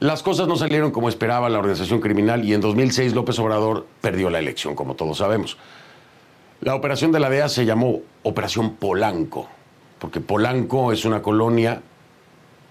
las 0.00 0.22
cosas 0.22 0.46
no 0.46 0.56
salieron 0.56 0.90
como 0.90 1.08
esperaba 1.08 1.48
la 1.48 1.58
organización 1.58 2.00
criminal 2.00 2.44
y 2.44 2.52
en 2.52 2.60
2006 2.60 3.14
López 3.14 3.38
Obrador 3.38 3.86
perdió 4.00 4.28
la 4.28 4.38
elección, 4.38 4.74
como 4.74 4.94
todos 4.94 5.18
sabemos. 5.18 5.56
La 6.60 6.74
operación 6.74 7.12
de 7.12 7.20
la 7.20 7.30
DEA 7.30 7.48
se 7.48 7.64
llamó 7.64 8.00
Operación 8.22 8.76
Polanco, 8.76 9.48
porque 9.98 10.20
Polanco 10.20 10.92
es 10.92 11.04
una 11.04 11.22
colonia 11.22 11.82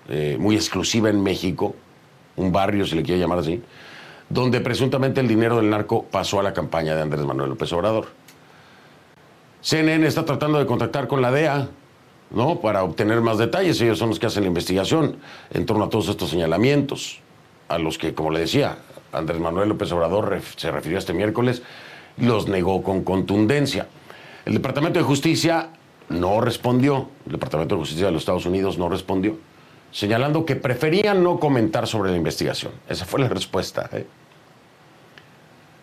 eh, 0.07 0.37
muy 0.39 0.55
exclusiva 0.55 1.09
en 1.09 1.21
México, 1.23 1.75
un 2.35 2.51
barrio, 2.51 2.85
si 2.85 2.95
le 2.95 3.03
quiere 3.03 3.19
llamar 3.19 3.39
así, 3.39 3.61
donde 4.29 4.61
presuntamente 4.61 5.19
el 5.19 5.27
dinero 5.27 5.57
del 5.57 5.69
narco 5.69 6.03
pasó 6.03 6.39
a 6.39 6.43
la 6.43 6.53
campaña 6.53 6.95
de 6.95 7.01
Andrés 7.01 7.25
Manuel 7.25 7.49
López 7.49 7.71
Obrador. 7.73 8.07
CNN 9.61 10.05
está 10.05 10.25
tratando 10.25 10.59
de 10.59 10.67
contactar 10.67 11.07
con 11.07 11.23
la 11.23 11.31
DEA, 11.31 11.69
¿no? 12.31 12.59
Para 12.59 12.83
obtener 12.83 13.21
más 13.21 13.37
detalles. 13.37 13.79
Ellos 13.81 13.99
son 13.99 14.09
los 14.09 14.19
que 14.19 14.27
hacen 14.27 14.43
la 14.43 14.47
investigación 14.47 15.17
en 15.51 15.65
torno 15.65 15.85
a 15.85 15.89
todos 15.89 16.09
estos 16.09 16.29
señalamientos, 16.29 17.19
a 17.67 17.77
los 17.77 17.97
que, 17.97 18.13
como 18.13 18.31
le 18.31 18.39
decía, 18.39 18.77
Andrés 19.11 19.39
Manuel 19.39 19.69
López 19.69 19.91
Obrador 19.91 20.39
se 20.55 20.71
refirió 20.71 20.97
este 20.97 21.13
miércoles, 21.13 21.61
los 22.17 22.47
negó 22.47 22.83
con 22.83 23.03
contundencia. 23.03 23.87
El 24.45 24.53
Departamento 24.53 24.99
de 24.99 25.05
Justicia 25.05 25.69
no 26.09 26.41
respondió, 26.41 27.09
el 27.25 27.33
Departamento 27.33 27.75
de 27.75 27.79
Justicia 27.79 28.05
de 28.05 28.11
los 28.11 28.21
Estados 28.21 28.45
Unidos 28.45 28.77
no 28.77 28.89
respondió 28.89 29.37
señalando 29.95 30.45
que 30.45 30.57
preferían 30.57 31.23
no 31.23 31.39
comentar 31.39 31.87
sobre 31.87 32.11
la 32.11 32.17
investigación. 32.17 32.73
Esa 32.89 33.05
fue 33.05 33.21
la 33.21 33.29
respuesta. 33.29 33.89
¿eh? 33.93 34.05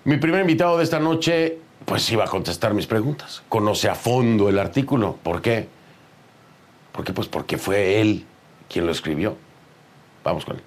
Mi 0.04 0.18
primer 0.18 0.42
invitado 0.42 0.76
de 0.76 0.84
esta 0.84 1.00
noche, 1.00 1.58
pues 1.86 2.12
iba 2.12 2.24
a 2.24 2.28
contestar 2.28 2.74
mis 2.74 2.86
preguntas. 2.86 3.42
Conoce 3.48 3.88
a 3.88 3.94
fondo 3.94 4.50
el 4.50 4.58
artículo. 4.58 5.16
¿Por 5.22 5.40
qué? 5.40 5.66
¿Por 6.92 7.04
qué? 7.04 7.12
Pues 7.12 7.28
porque 7.28 7.58
fue 7.58 8.00
él 8.00 8.24
quien 8.68 8.86
lo 8.86 8.92
escribió. 8.92 9.36
Vamos 10.22 10.44
con 10.44 10.56
él. 10.56 10.62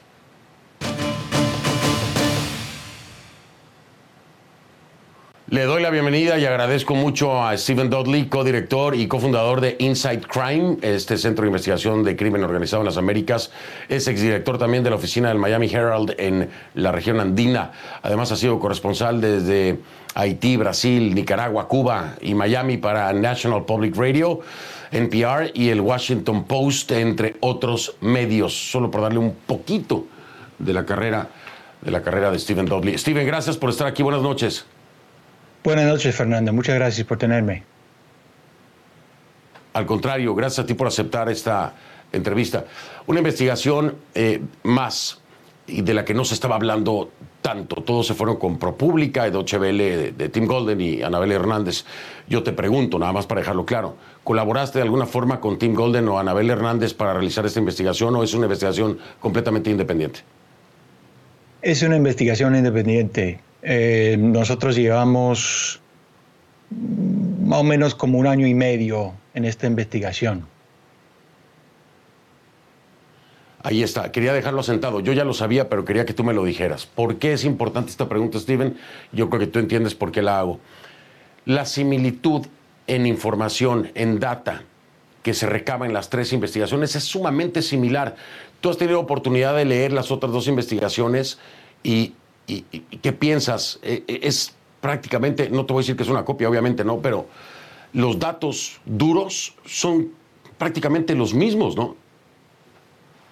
Le 5.48 5.66
doy 5.66 5.80
la 5.84 5.92
bienvenida 5.92 6.40
y 6.40 6.46
agradezco 6.46 6.96
mucho 6.96 7.44
a 7.44 7.56
Stephen 7.56 7.92
Dudley, 7.92 8.26
codirector 8.30 8.96
y 8.96 9.08
cofundador 9.08 9.62
de 9.62 9.76
Inside 9.78 10.22
Crime, 10.22 10.78
este 10.82 11.18
centro 11.18 11.44
de 11.44 11.50
investigación 11.50 12.04
de 12.04 12.16
crimen 12.16 12.44
organizado 12.44 12.82
en 12.82 12.88
las 12.88 12.98
Américas. 12.98 13.52
Es 13.88 14.08
exdirector 14.08 14.58
también 14.58 14.84
de 14.84 14.90
la 14.90 14.96
oficina 14.96 15.30
del 15.30 15.38
Miami 15.38 15.68
Herald 15.72 16.16
en 16.18 16.50
la 16.74 16.92
región 16.92 17.20
andina. 17.20 17.74
Además 18.02 18.32
ha 18.32 18.38
sido 18.38 18.60
corresponsal 18.60 19.22
desde 19.22 19.78
Haití, 20.16 20.58
Brasil, 20.58 21.14
Nicaragua, 21.14 21.68
Cuba 21.68 22.16
y 22.22 22.34
Miami 22.34 22.78
para 22.78 23.14
National 23.14 23.66
Public 23.66 23.96
Radio, 23.96 24.40
NPR 24.92 25.52
y 25.54 25.70
el 25.70 25.82
Washington 25.82 26.46
Post, 26.46 26.92
entre 26.92 27.36
otros 27.40 27.96
medios. 28.02 28.54
Solo 28.72 28.92
por 28.92 29.02
darle 29.02 29.20
un 29.20 29.36
poquito 29.46 30.06
de 30.60 30.74
la 30.74 30.86
carrera 30.86 31.30
de 31.86 31.92
la 31.92 32.02
carrera 32.02 32.32
de 32.32 32.40
Stephen 32.40 32.66
Dudley. 32.66 32.98
Stephen, 32.98 33.28
gracias 33.28 33.58
por 33.58 33.70
estar 33.70 33.86
aquí. 33.86 34.02
Buenas 34.02 34.24
noches. 34.24 34.66
Buenas 35.64 35.86
noches, 35.86 36.16
Fernando. 36.16 36.52
Muchas 36.52 36.76
gracias 36.76 37.06
por 37.06 37.18
tenerme. 37.18 37.64
Al 39.74 39.86
contrario, 39.86 40.34
gracias 40.34 40.64
a 40.64 40.66
ti 40.66 40.74
por 40.74 40.88
aceptar 40.88 41.30
esta 41.30 41.74
entrevista. 42.12 42.66
Una 43.06 43.20
investigación 43.20 43.96
eh, 44.16 44.42
más 44.64 45.22
y 45.68 45.82
de 45.82 45.94
la 45.94 46.06
que 46.06 46.14
no 46.14 46.26
se 46.26 46.34
estaba 46.34 46.56
hablando 46.56 47.12
tanto. 47.46 47.76
Todos 47.84 48.08
se 48.08 48.16
fueron 48.16 48.38
con 48.38 48.58
ProPublica, 48.58 49.30
Deutsche 49.30 49.60
Welle, 49.60 50.14
de, 50.14 50.30
Tim 50.30 50.48
Golden 50.48 50.82
y 50.82 51.04
Anabel 51.04 51.32
Hernández. 51.32 51.86
Yo 52.28 52.42
te 52.42 52.52
pregunto, 52.54 52.98
nada 52.98 53.14
más 53.14 53.28
para 53.28 53.42
dejarlo 53.42 53.68
claro, 53.68 53.98
¿colaboraste 54.24 54.80
de 54.80 54.84
alguna 54.84 55.06
forma 55.06 55.40
con 55.40 55.60
Tim 55.60 55.76
Golden 55.76 56.08
o 56.08 56.18
Anabel 56.18 56.50
Hernández 56.50 56.96
para 56.96 57.14
realizar 57.14 57.46
esta 57.46 57.60
investigación 57.60 58.16
o 58.16 58.24
es 58.24 58.34
una 58.34 58.46
investigación 58.46 58.98
completamente 59.20 59.70
independiente? 59.70 60.22
Es 61.62 61.84
una 61.84 61.98
investigación 61.98 62.56
independiente. 62.56 63.40
Eh, 63.62 64.18
nosotros 64.18 64.76
llevamos 64.76 65.80
más 67.44 67.60
o 67.60 67.64
menos 67.64 67.94
como 67.94 68.18
un 68.18 68.26
año 68.26 68.48
y 68.48 68.56
medio 68.56 69.14
en 69.36 69.46
esta 69.46 69.68
investigación. 69.68 70.48
Ahí 73.66 73.84
está, 73.84 74.12
quería 74.12 74.32
dejarlo 74.32 74.64
sentado. 74.64 75.00
Yo 75.00 75.12
ya 75.12 75.26
lo 75.26 75.34
sabía, 75.34 75.70
pero 75.70 75.84
quería 75.84 76.06
que 76.06 76.14
tú 76.14 76.24
me 76.24 76.34
lo 76.34 76.46
dijeras. 76.46 76.86
¿Por 76.86 77.18
qué 77.18 77.34
es 77.34 77.44
importante 77.44 77.90
esta 77.90 78.08
pregunta, 78.08 78.40
Steven? 78.40 78.78
Yo 79.12 79.30
creo 79.30 79.40
que 79.40 79.48
tú 79.48 79.60
entiendes 79.60 79.96
por 79.96 80.12
qué 80.12 80.22
la 80.22 80.40
hago. 80.40 80.60
La 81.46 81.66
similitud 81.66 82.46
en 82.88 83.06
información, 83.06 83.92
en 83.96 84.20
data, 84.20 84.64
que 85.24 85.34
se 85.34 85.48
recaba 85.48 85.86
en 85.86 85.94
las 85.94 86.10
tres 86.10 86.32
investigaciones 86.32 86.96
es 86.96 87.04
sumamente 87.04 87.62
similar. 87.62 88.16
Tú 88.62 88.70
has 88.70 88.78
tenido 88.78 89.00
oportunidad 89.00 89.56
de 89.56 89.66
leer 89.66 89.92
las 89.92 90.12
otras 90.12 90.32
dos 90.32 90.48
investigaciones 90.48 91.40
y 91.84 92.14
¿Y, 92.48 92.62
qué 93.02 93.12
piensas? 93.12 93.80
Eh, 93.82 94.04
eh, 94.08 94.20
es 94.24 94.54
prácticamente, 94.82 95.50
no 95.50 95.66
te 95.66 95.74
voy 95.74 95.82
a 95.82 95.84
decir 95.84 95.96
que 95.96 96.04
es 96.04 96.10
una 96.10 96.26
copia, 96.26 96.50
obviamente 96.50 96.84
no, 96.84 97.00
pero 97.00 97.28
los 97.94 98.20
datos 98.20 98.80
duros 98.86 99.56
son 99.66 100.12
prácticamente 100.58 101.16
los 101.16 101.34
mismos, 101.34 101.76
¿no? 101.76 101.96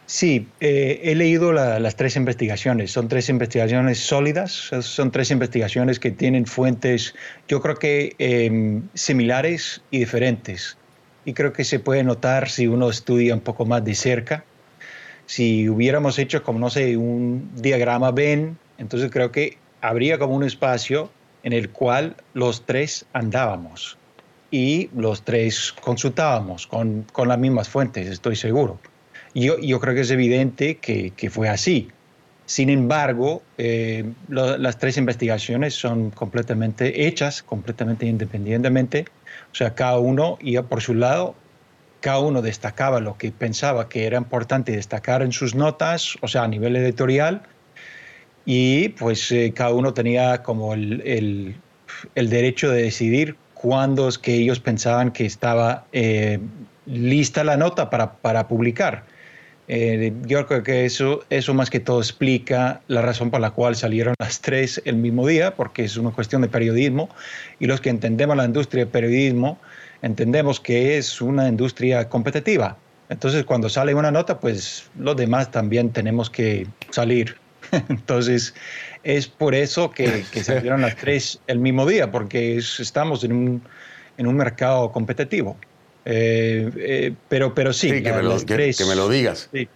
Sí, 0.05 0.47
eh, 0.59 0.99
he 1.03 1.15
leído 1.15 1.53
las 1.53 1.95
tres 1.95 2.15
investigaciones. 2.15 2.91
Son 2.91 3.07
tres 3.07 3.29
investigaciones 3.29 3.99
sólidas, 3.99 4.51
son 4.51 5.11
tres 5.11 5.31
investigaciones 5.31 5.99
que 5.99 6.11
tienen 6.11 6.45
fuentes, 6.45 7.15
yo 7.47 7.61
creo 7.61 7.75
que 7.75 8.15
em, 8.19 8.83
similares 8.93 9.81
y 9.91 9.99
diferentes. 9.99 10.77
Y 11.25 11.33
creo 11.33 11.53
que 11.53 11.63
se 11.63 11.79
puede 11.79 12.03
notar 12.03 12.49
si 12.49 12.67
uno 12.67 12.89
estudia 12.89 13.33
un 13.33 13.41
poco 13.41 13.65
más 13.65 13.83
de 13.85 13.95
cerca. 13.95 14.43
Si 15.25 15.69
hubiéramos 15.69 16.19
hecho, 16.19 16.43
como 16.43 16.59
no 16.59 16.69
sé, 16.69 16.97
un 16.97 17.49
diagrama 17.55 18.11
Venn 18.11 18.57
entonces 18.77 19.11
creo 19.11 19.31
que 19.31 19.57
habría 19.81 20.17
como 20.17 20.35
un 20.35 20.43
espacio 20.43 21.09
en 21.43 21.53
el 21.53 21.69
cual 21.69 22.15
los 22.33 22.65
tres 22.65 23.05
andábamos 23.13 23.97
y 24.51 24.89
los 24.95 25.23
tres 25.23 25.73
consultábamos 25.81 26.67
con, 26.67 27.05
las 27.25 27.39
mismas 27.39 27.69
fuentes, 27.69 28.07
estoy 28.07 28.35
seguro. 28.35 28.79
Yo, 29.33 29.57
yo 29.59 29.79
creo 29.79 29.95
que 29.95 30.01
es 30.01 30.11
evidente 30.11 30.77
que, 30.77 31.29
fue 31.29 31.49
así. 31.49 31.89
Sin 32.45 32.69
embargo, 32.69 33.41
eh, 33.57 34.05
las 34.27 34.77
tres 34.77 34.97
investigaciones 34.97 35.73
son 35.73 36.11
completamente 36.11 37.07
hechas, 37.07 37.41
completamente 37.41 38.05
independientemente. 38.05 39.05
O 39.51 39.55
sea, 39.55 39.73
cada 39.73 39.97
uno 39.99 40.37
iba 40.41 40.63
por 40.63 40.81
su 40.81 40.93
lado, 40.93 41.35
cada 42.01 42.19
uno 42.19 42.41
destacaba 42.41 42.99
lo 42.99 43.17
que 43.17 43.31
pensaba 43.31 43.87
que 43.87 44.05
era 44.05 44.17
importante 44.17 44.73
destacar 44.73 45.21
en 45.21 45.31
sus 45.31 45.55
notas, 45.55 46.15
o 46.21 46.27
sea, 46.27 46.43
a 46.43 46.47
nivel 46.47 46.75
editorial, 46.75 47.43
y 48.45 48.89
pues 48.89 49.31
eh, 49.31 49.53
cada 49.55 49.73
uno 49.73 49.93
tenía 49.93 50.43
como 50.43 50.73
el, 50.73 51.55
derecho 52.15 52.69
de 52.69 52.83
decidir 52.83 53.37
cuándo 53.53 54.09
es 54.09 54.17
que 54.17 54.35
ellos 54.35 54.59
pensaban 54.59 55.11
que 55.11 55.25
estaba 55.25 55.85
eh, 55.93 56.39
lista 56.85 57.43
la 57.43 57.57
nota 57.57 57.89
para, 57.89 58.47
publicar. 58.47 59.05
Eh, 59.67 60.13
yo 60.25 60.45
creo 60.45 60.63
que 60.63 60.85
eso, 60.85 61.23
eso 61.29 61.53
más 61.53 61.69
que 61.69 61.79
todo 61.79 61.99
explica 61.99 62.81
la 62.87 63.01
razón 63.01 63.31
por 63.31 63.39
la 63.39 63.51
cual 63.51 63.75
salieron 63.75 64.13
las 64.19 64.41
tres 64.41 64.81
el 64.85 64.97
mismo 64.97 65.25
día, 65.25 65.55
porque 65.55 65.85
es 65.85 65.95
una 65.95 66.11
cuestión 66.11 66.41
de 66.41 66.49
periodismo 66.49 67.09
y 67.59 67.67
los 67.67 67.79
que 67.79 67.89
entendemos 67.89 68.35
la 68.35 68.45
industria 68.45 68.83
del 68.83 68.91
periodismo 68.91 69.59
entendemos 70.01 70.59
que 70.59 70.97
es 70.97 71.21
una 71.21 71.47
industria 71.47 72.09
competitiva. 72.09 72.77
Entonces 73.09 73.45
cuando 73.45 73.69
sale 73.69 73.93
una 73.93 74.11
nota, 74.11 74.39
pues 74.39 74.89
los 74.99 75.15
demás 75.15 75.49
también 75.51 75.91
tenemos 75.91 76.29
que 76.29 76.67
salir 76.89 77.37
Entonces, 77.89 78.53
es 79.03 79.27
por 79.27 79.55
eso 79.55 79.91
que, 79.91 80.23
que 80.31 80.43
salieron 80.43 80.81
las 80.81 80.95
tres 80.95 81.39
el 81.47 81.59
mismo 81.59 81.85
día, 81.85 82.11
porque 82.11 82.57
estamos 82.57 83.23
en 83.23 83.33
un, 83.33 83.61
en 84.17 84.27
un 84.27 84.35
mercado 84.35 84.91
competitivo. 84.91 85.57
Eh, 86.05 86.69
eh, 86.75 87.13
pero, 87.29 87.53
pero 87.53 87.73
sí, 87.73 87.87
que, 87.87 88.11
me 88.11 88.23
lo, 88.23 88.37
que, 88.45 88.75
me 88.87 88.95
lo, 88.95 89.09
digas. 89.09 89.49
Sí. 89.51 89.67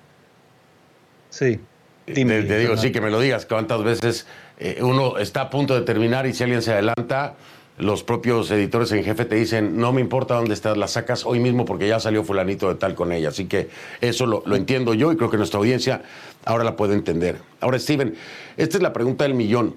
sí. 1.29 1.59
Dime, 2.05 2.41
te, 2.43 2.57
digo, 2.59 2.77
sí, 2.77 2.91
que 2.91 3.01
me 3.01 3.09
lo 3.09 3.19
digas. 3.19 3.45
¿Cuántas 3.45 3.83
veces 3.83 4.27
eh, 4.59 4.79
uno 4.81 5.17
está 5.17 5.41
a 5.41 5.49
punto 5.49 5.75
de 5.75 5.81
terminar 5.81 6.25
y 6.25 6.33
si 6.33 6.43
alguien 6.43 6.61
se 6.61 6.73
adelanta, 6.73 7.35
los 7.77 8.03
propios 8.03 8.49
editores 8.49 8.91
en 8.91 9.03
jefe 9.03 9.25
te 9.25 9.35
dicen, 9.35 9.77
no 9.77 9.93
me 9.93 10.01
importa 10.01 10.35
dónde 10.35 10.53
estás, 10.53 10.77
la 10.77 10.87
sacas 10.87 11.25
hoy 11.25 11.39
mismo 11.39 11.63
porque 11.63 11.87
ya 11.87 11.99
salió 11.99 12.23
fulanito 12.23 12.69
de 12.69 12.75
tal 12.75 12.95
con 12.95 13.11
ella. 13.11 13.29
Así 13.29 13.45
que 13.45 13.69
eso 14.01 14.25
lo, 14.25 14.43
entiendo 14.55 14.93
yo 14.93 15.11
y 15.11 15.17
creo 15.17 15.29
que 15.29 15.37
nuestra 15.37 15.59
audiencia 15.59 16.01
ahora 16.43 16.63
la 16.63 16.75
puede 16.75 16.95
entender. 16.95 17.37
Ahora, 17.61 17.77
Steven, 17.77 18.15
esta 18.57 18.77
es 18.77 18.83
la 18.83 18.93
pregunta 18.93 19.25
del 19.25 19.35
millón. 19.35 19.75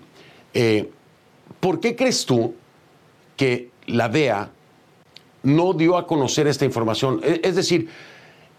Eh, 0.54 0.88
¿Por 1.60 1.80
qué 1.80 1.94
crees 1.94 2.24
tú 2.24 2.54
que 3.36 3.68
la 3.86 4.08
DEA 4.08 4.50
no 5.42 5.72
dio 5.72 5.96
a 5.96 6.07
conocer 6.07 6.46
esta 6.46 6.64
información? 6.64 7.20
E, 7.22 7.40
es 7.44 7.57
decir, 7.57 7.88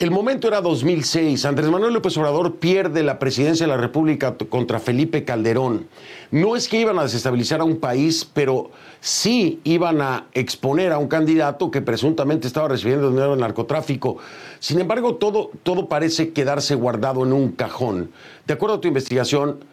El 0.01 0.09
momento 0.09 0.47
era 0.47 0.61
2006. 0.61 1.45
Andrés 1.45 1.69
Manuel 1.69 1.93
López 1.93 2.17
Obrador 2.17 2.55
pierde 2.55 3.03
la 3.03 3.19
presidencia 3.19 3.67
de 3.67 3.71
la 3.71 3.77
República 3.77 4.35
contra 4.49 4.79
Felipe 4.79 5.23
Calderón. 5.25 5.89
No 6.31 6.55
es 6.55 6.67
que 6.67 6.79
iban 6.79 6.97
a 6.97 7.03
desestabilizar 7.03 7.61
a 7.61 7.65
un 7.65 7.77
país, 7.77 8.25
pero 8.25 8.71
sí 8.99 9.59
iban 9.63 10.01
a 10.01 10.25
exponer 10.33 10.91
a 10.91 10.97
un 10.97 11.07
candidato 11.07 11.69
que 11.69 11.83
presuntamente 11.83 12.47
estaba 12.47 12.67
recibiendo 12.67 13.11
dinero 13.11 13.29
del 13.29 13.41
narcotráfico. 13.41 14.17
Sin 14.57 14.79
embargo, 14.81 15.17
todo, 15.17 15.51
todo 15.61 15.87
parece 15.87 16.33
quedarse 16.33 16.73
guardado 16.73 17.23
en 17.23 17.31
un 17.31 17.51
cajón. 17.51 18.09
De 18.47 18.55
acuerdo 18.55 18.77
a 18.77 18.81
tu 18.81 18.87
investigación, 18.87 19.63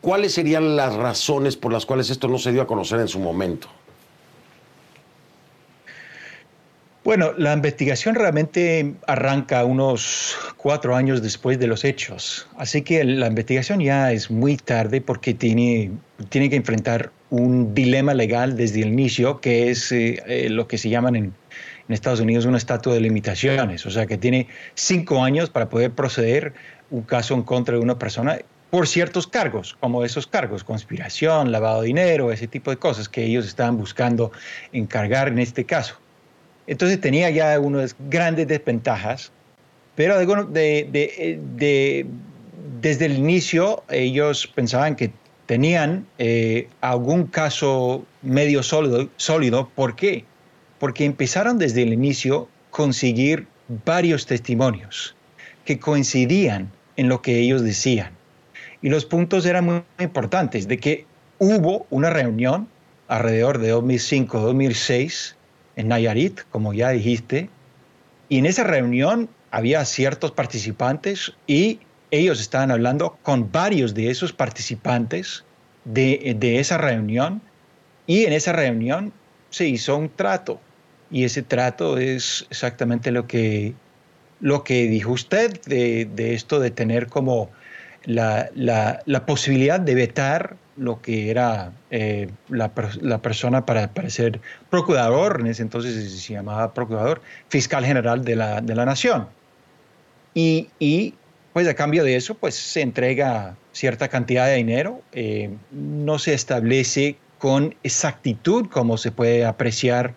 ¿cuáles 0.00 0.32
serían 0.32 0.76
las 0.76 0.94
razones 0.94 1.56
por 1.56 1.72
las 1.72 1.86
cuales 1.86 2.08
esto 2.10 2.28
no 2.28 2.38
se 2.38 2.52
dio 2.52 2.62
a 2.62 2.68
conocer 2.68 3.00
en 3.00 3.08
su 3.08 3.18
momento? 3.18 3.66
Bueno, 7.06 7.32
la 7.38 7.52
investigación 7.52 8.16
realmente 8.16 8.96
arranca 9.06 9.64
unos 9.64 10.36
cuatro 10.56 10.96
años 10.96 11.22
después 11.22 11.56
de 11.56 11.68
los 11.68 11.84
hechos, 11.84 12.48
así 12.56 12.82
que 12.82 13.04
la 13.04 13.28
investigación 13.28 13.78
ya 13.78 14.10
es 14.10 14.28
muy 14.28 14.56
tarde 14.56 15.00
porque 15.00 15.32
tiene, 15.32 15.92
tiene 16.30 16.50
que 16.50 16.56
enfrentar 16.56 17.12
un 17.30 17.72
dilema 17.76 18.12
legal 18.12 18.56
desde 18.56 18.82
el 18.82 18.88
inicio, 18.88 19.40
que 19.40 19.70
es 19.70 19.92
eh, 19.92 20.20
eh, 20.26 20.48
lo 20.50 20.66
que 20.66 20.78
se 20.78 20.88
llaman 20.88 21.14
en, 21.14 21.34
Estados 21.88 22.18
Unidos 22.18 22.44
un 22.44 22.56
estatus 22.56 22.94
de 22.94 23.00
limitaciones, 23.00 23.86
o 23.86 23.90
sea 23.92 24.06
que 24.06 24.18
tiene 24.18 24.48
cinco 24.74 25.22
años 25.22 25.48
para 25.48 25.68
poder 25.68 25.92
proceder 25.92 26.54
un 26.90 27.02
caso 27.02 27.34
en 27.34 27.42
contra 27.44 27.76
de 27.76 27.80
una 27.82 28.00
persona 28.00 28.40
por 28.70 28.88
ciertos 28.88 29.28
cargos, 29.28 29.76
como 29.78 30.04
esos 30.04 30.26
cargos, 30.26 30.64
conspiración, 30.64 31.52
lavado 31.52 31.82
de 31.82 31.86
dinero, 31.86 32.32
ese 32.32 32.48
tipo 32.48 32.72
de 32.72 32.78
cosas 32.78 33.08
que 33.08 33.22
ellos 33.22 33.46
estaban 33.46 33.76
buscando 33.76 34.32
encargar 34.72 35.28
en 35.28 35.38
este 35.38 35.64
caso. 35.64 36.00
Entonces 36.66 37.00
tenía 37.00 37.30
ya 37.30 37.58
unas 37.60 37.94
grandes 38.10 38.48
desventajas, 38.48 39.30
pero 39.94 40.18
de, 40.18 42.06
desde 42.80 43.06
el 43.06 43.16
inicio 43.16 43.84
ellos 43.88 44.46
pensaban 44.46 44.96
que 44.96 45.12
tenían 45.46 46.06
eh, 46.18 46.68
algún 46.80 47.26
caso 47.26 48.04
medio 48.22 48.62
sólido, 48.62 49.08
sólido. 49.16 49.70
¿Por 49.74 49.94
qué? 49.94 50.24
Porque 50.78 51.04
empezaron 51.04 51.58
desde 51.58 51.82
el 51.82 51.92
inicio 51.92 52.48
conseguir 52.70 53.46
varios 53.84 54.26
testimonios 54.26 55.14
que 55.64 55.78
coincidían 55.78 56.70
en 56.96 57.08
lo 57.08 57.22
que 57.22 57.38
ellos 57.38 57.62
decían. 57.62 58.10
Y 58.82 58.90
los 58.90 59.04
puntos 59.04 59.46
eran 59.46 59.64
muy 59.64 59.82
importantes, 59.98 60.68
de 60.68 60.78
que 60.78 61.06
hubo 61.38 61.86
una 61.90 62.10
reunión 62.10 62.68
alrededor 63.08 63.58
de 63.58 63.74
2005-2006 63.74 65.35
en 65.76 65.88
Nayarit, 65.88 66.40
como 66.50 66.72
ya 66.72 66.90
dijiste, 66.90 67.48
y 68.28 68.38
en 68.38 68.46
esa 68.46 68.64
reunión 68.64 69.28
había 69.50 69.84
ciertos 69.84 70.32
participantes 70.32 71.32
y 71.46 71.80
ellos 72.10 72.40
estaban 72.40 72.70
hablando 72.70 73.18
con 73.22 73.50
varios 73.52 73.94
de 73.94 74.10
esos 74.10 74.32
participantes 74.32 75.44
de, 75.84 76.58
esa 76.58 76.78
reunión. 76.78 77.40
Y 78.06 78.24
en 78.24 78.32
esa 78.32 78.52
reunión 78.52 79.12
se 79.50 79.66
hizo 79.68 79.96
un 79.96 80.08
trato. 80.08 80.60
Y 81.10 81.24
ese 81.24 81.42
trato 81.42 81.98
es 81.98 82.46
exactamente 82.50 83.10
lo 83.10 83.26
que, 83.26 83.74
lo 84.40 84.64
que 84.64 84.88
dijo 84.88 85.12
usted 85.12 85.60
de, 85.62 86.04
de 86.04 86.34
esto 86.34 86.58
de 86.58 86.70
tener 86.70 87.06
como 87.08 87.50
la, 88.04 88.50
la, 88.54 89.02
la, 89.06 89.26
posibilidad 89.26 89.80
de 89.80 89.94
vetar 89.94 90.56
lo 90.76 91.00
que 91.00 91.30
era 91.30 91.72
eh, 91.90 92.28
la, 92.48 92.70
la, 93.00 93.22
persona 93.22 93.64
para, 93.64 93.92
para, 93.92 94.10
ser 94.10 94.40
procurador, 94.70 95.40
en 95.40 95.48
ese 95.48 95.62
entonces 95.62 96.20
se 96.20 96.32
llamaba 96.34 96.74
procurador, 96.74 97.22
fiscal 97.48 97.84
general 97.84 98.24
de 98.24 98.36
la, 98.36 98.60
de 98.60 98.74
la 98.74 98.84
nación. 98.84 99.28
Y, 100.34 100.68
y, 100.78 101.14
pues 101.52 101.66
a 101.66 101.74
cambio 101.74 102.04
de 102.04 102.16
eso, 102.16 102.34
pues 102.34 102.54
se 102.54 102.82
entrega 102.82 103.56
cierta 103.72 104.08
cantidad 104.08 104.46
de 104.46 104.56
dinero, 104.56 105.00
eh, 105.12 105.50
no 105.70 106.18
se 106.18 106.34
establece 106.34 107.16
con 107.38 107.74
exactitud, 107.82 108.66
como 108.68 108.98
se 108.98 109.12
puede 109.12 109.44
apreciar 109.44 110.14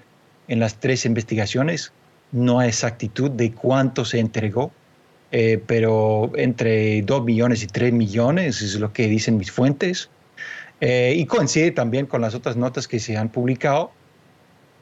en 0.47 0.59
las 0.59 0.75
tres 0.75 1.05
investigaciones, 1.05 1.93
no 2.31 2.59
hay 2.59 2.69
exactitud 2.69 3.31
de 3.31 3.51
cuánto 3.51 4.05
se 4.05 4.19
entregó, 4.19 4.71
eh, 5.31 5.61
pero 5.65 6.31
entre 6.35 7.01
2 7.03 7.23
millones 7.23 7.63
y 7.63 7.67
3 7.67 7.93
millones 7.93 8.61
es 8.61 8.79
lo 8.79 8.93
que 8.93 9.07
dicen 9.07 9.37
mis 9.37 9.51
fuentes. 9.51 10.09
Eh, 10.81 11.13
y 11.17 11.25
coincide 11.25 11.71
también 11.71 12.05
con 12.05 12.21
las 12.21 12.35
otras 12.35 12.55
notas 12.55 12.87
que 12.87 12.99
se 12.99 13.17
han 13.17 13.29
publicado. 13.29 13.91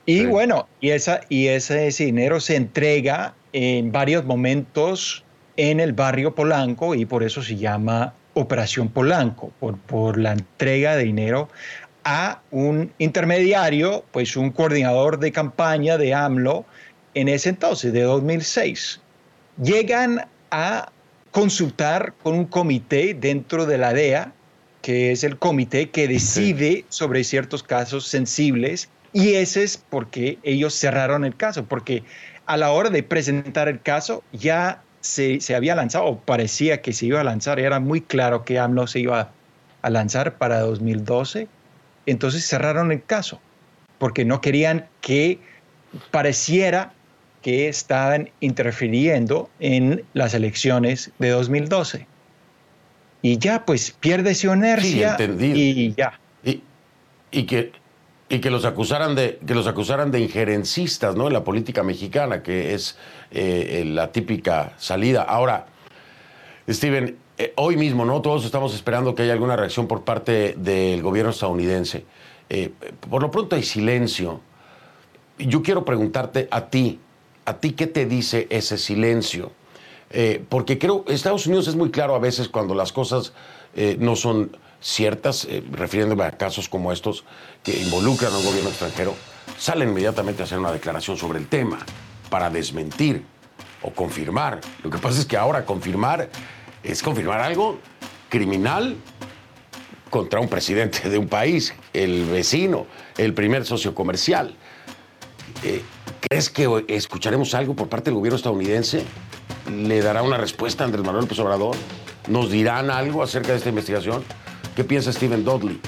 Y 0.05 0.25
bueno, 0.25 0.69
y, 0.79 0.91
esa, 0.91 1.21
y 1.27 1.47
ese, 1.47 1.89
dinero 1.89 2.39
se 2.39 2.55
entrega 2.55 3.33
en 3.51 3.91
varios 3.91 4.23
momentos 4.23 5.25
en 5.57 5.79
el 5.79 5.91
barrio 5.91 6.33
Polanco 6.33 6.95
y 6.95 7.05
por 7.05 7.23
eso 7.23 7.41
se 7.41 7.57
llama 7.57 8.13
Operación 8.33 8.88
Polanco, 8.88 9.51
por, 9.60 9.77
por 9.79 10.17
la 10.17 10.31
entrega 10.31 10.95
de 10.95 11.03
dinero 11.03 11.49
a 12.05 12.41
un 12.51 12.93
intermediario, 12.99 14.05
pues 14.12 14.38
un 14.38 14.51
coordinador 14.51 15.19
de 15.19 15.33
campaña 15.33 15.97
de 15.97 16.13
AMLO 16.13 16.63
en 17.13 17.27
ese 17.27 17.49
entonces, 17.49 17.91
de 17.91 18.03
2006. 18.03 19.01
Llegan 19.62 20.25
a 20.49 20.89
consultar 21.31 22.13
con 22.23 22.36
un 22.36 22.45
comité 22.45 23.13
dentro 23.13 23.65
de 23.65 23.77
la 23.77 23.91
DEA, 23.91 24.31
que 24.88 25.12
es 25.12 25.26
el 25.26 25.38
comité 25.38 25.89
que 25.89 26.08
decide 26.08 26.86
sobre 26.88 27.26
ciertos 27.26 27.62
casos 27.62 28.08
sensibles, 28.08 28.88
y 29.12 29.34
ese 29.34 29.63
es 29.63 29.76
porque 29.76 30.39
ellos 30.43 30.73
cerraron 30.73 31.26
el 31.26 31.36
caso, 31.36 31.65
porque 31.65 32.04
a 32.45 32.56
la 32.56 32.71
hora 32.71 32.89
de 32.89 33.04
presentar 33.04 33.67
el 33.67 33.82
caso 33.82 34.23
ya 34.32 34.82
se, 35.02 35.41
se 35.41 35.56
había 35.56 35.76
lanzado, 35.76 36.06
o 36.06 36.19
parecía 36.21 36.82
que 36.82 36.93
se 36.93 37.08
iba 37.08 37.19
a 37.19 37.26
lanzar, 37.26 37.60
era 37.60 37.82
muy 37.82 38.00
claro 38.00 38.45
que 38.45 38.60
AMLO 38.60 38.88
se 38.88 39.02
iba 39.02 39.34
a 39.82 39.89
lanzar 39.89 40.38
para 40.38 40.62
2012, 40.62 41.50
entonces 42.06 42.47
cerraron 42.47 42.93
el 42.93 43.04
caso, 43.04 43.41
porque 43.97 44.23
no 44.23 44.39
querían 44.39 44.88
que 45.02 45.38
pareciera 46.12 46.93
que 47.41 47.67
estaban 47.67 48.30
interfiriendo 48.39 49.50
en 49.60 50.06
las 50.13 50.34
elecciones 50.34 51.12
de 51.19 51.32
2012. 51.32 52.08
Y 53.21 53.38
ya, 53.38 53.65
pues 53.65 53.91
pierde 53.91 54.36
su 54.36 54.53
inercia 54.53 55.17
y 55.19 55.93
ya. 55.95 56.19
Y, 57.30 57.43
que, 57.43 57.71
y 58.30 58.39
que 58.39 58.49
los 58.49 58.63
acusaran 58.63 59.13
de 59.13 59.39
que 59.45 59.53
los 59.53 59.67
acusaran 59.67 60.12
de 60.12 60.21
injerencistas 60.21 61.15
¿no? 61.15 61.27
en 61.27 61.34
la 61.34 61.43
política 61.43 61.84
mexicana, 61.84 62.41
que 62.41 62.73
es 62.73 62.97
eh, 63.32 63.84
la 63.86 64.12
típica 64.12 64.73
salida. 64.77 65.23
Ahora, 65.23 65.65
Steven, 66.69 67.17
eh, 67.38 67.53
hoy 67.58 67.75
mismo, 67.75 68.06
¿no? 68.06 68.21
Todos 68.21 68.45
estamos 68.45 68.73
esperando 68.73 69.13
que 69.13 69.23
haya 69.23 69.34
alguna 69.34 69.56
reacción 69.56 69.88
por 69.88 70.03
parte 70.03 70.56
del 70.58 71.01
gobierno 71.01 71.32
estadounidense. 71.32 72.06
Eh, 72.49 72.71
por 73.10 73.21
lo 73.21 73.30
pronto 73.30 73.56
hay 73.56 73.63
silencio. 73.63 74.39
Yo 75.38 75.62
quiero 75.62 75.84
preguntarte 75.84 76.47
a 76.49 76.67
ti, 76.69 76.99
¿A 77.47 77.60
ti 77.60 77.71
qué 77.71 77.88
te 77.88 78.06
dice 78.06 78.45
ese 78.49 78.77
silencio? 78.77 79.53
Eh, 80.09 80.43
porque 80.47 80.77
creo, 80.77 81.03
Estados 81.07 81.45
Unidos 81.47 81.67
es 81.67 81.75
muy 81.75 81.91
claro 81.91 82.15
a 82.15 82.19
veces 82.19 82.47
cuando 82.47 82.73
las 82.75 82.93
cosas 82.93 83.33
eh, 83.75 83.97
no 83.99 84.15
son 84.15 84.55
ciertas, 84.79 85.45
eh, 85.45 85.63
refiriéndome 85.71 86.23
a 86.23 86.31
casos 86.31 86.69
como 86.69 86.91
estos 86.91 87.25
que 87.63 87.77
involucran 87.81 88.31
a 88.31 88.37
un 88.37 88.45
gobierno 88.45 88.69
extranjero, 88.69 89.15
salen 89.57 89.89
inmediatamente 89.89 90.41
a 90.41 90.45
hacer 90.45 90.59
una 90.59 90.71
declaración 90.71 91.17
sobre 91.17 91.39
el 91.39 91.47
tema 91.47 91.79
para 92.29 92.49
desmentir 92.49 93.23
o 93.81 93.91
confirmar. 93.91 94.61
Lo 94.83 94.89
que 94.89 94.97
pasa 94.97 95.19
es 95.19 95.25
que 95.25 95.35
ahora 95.35 95.65
confirmar 95.65 96.29
es 96.83 97.03
confirmar 97.03 97.41
algo 97.41 97.79
criminal 98.29 98.95
contra 100.09 100.39
un 100.39 100.47
presidente 100.47 101.09
de 101.09 101.17
un 101.17 101.27
país, 101.27 101.73
el 101.93 102.25
vecino, 102.25 102.87
el 103.17 103.33
primer 103.33 103.65
socio 103.65 103.93
comercial. 103.93 104.55
¿Crees 106.21 106.49
que 106.49 106.85
escucharemos 106.87 107.53
algo 107.53 107.75
por 107.75 107.89
parte 107.89 108.05
del 108.05 108.15
gobierno 108.15 108.37
estadounidense? 108.37 109.03
¿Le 109.71 110.01
dará 110.01 110.23
una 110.23 110.38
respuesta 110.38 110.84
a 110.84 110.86
Andrés 110.86 111.06
Manuel 111.06 111.23
López 111.23 111.39
Obrador? 111.39 111.75
¿Nos 112.27 112.49
dirán 112.49 112.89
algo 112.89 113.21
acerca 113.21 113.49
de 113.49 113.58
esta 113.58 113.69
investigación? 113.69 114.23
¿Qué 114.75 114.84
piensa 114.84 115.12
Steven 115.12 115.43
Dudley? 115.43 115.80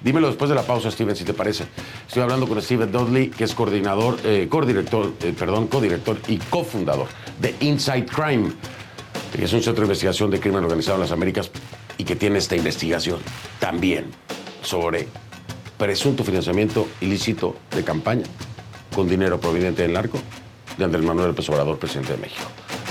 Dímelo 0.00 0.28
después 0.28 0.48
de 0.48 0.56
la 0.56 0.62
pausa, 0.62 0.90
Steven, 0.90 1.14
si 1.14 1.24
te 1.24 1.34
parece. 1.34 1.64
Estoy 2.06 2.22
hablando 2.22 2.48
con 2.48 2.60
Steven 2.60 2.90
Dudley, 2.90 3.28
que 3.30 3.44
es 3.44 3.54
coordinador, 3.54 4.18
eh, 4.24 4.48
codirector, 4.48 5.12
eh, 5.22 5.34
perdón, 5.38 5.68
codirector 5.68 6.18
y 6.26 6.38
cofundador 6.38 7.06
de 7.40 7.54
Inside 7.60 8.06
Crime, 8.06 8.50
que 9.36 9.44
es 9.44 9.52
un 9.52 9.62
centro 9.62 9.82
de 9.82 9.86
investigación 9.86 10.30
de 10.30 10.40
crimen 10.40 10.64
organizado 10.64 10.96
en 10.96 11.02
las 11.02 11.12
Américas 11.12 11.50
y 11.96 12.04
que 12.04 12.16
tiene 12.16 12.38
esta 12.38 12.56
investigación 12.56 13.20
también 13.60 14.06
sobre 14.62 15.08
presunto 15.76 16.24
financiamiento 16.24 16.88
ilícito 17.00 17.56
de 17.74 17.84
campaña 17.84 18.24
con 18.94 19.08
dinero 19.08 19.40
proveniente 19.40 19.82
del 19.82 19.92
narco 19.92 20.18
de 20.76 20.84
Andrés 20.84 21.04
Manuel 21.04 21.28
López 21.28 21.48
Obrador, 21.50 21.78
presidente 21.78 22.12
de 22.12 22.18
México. 22.18 22.48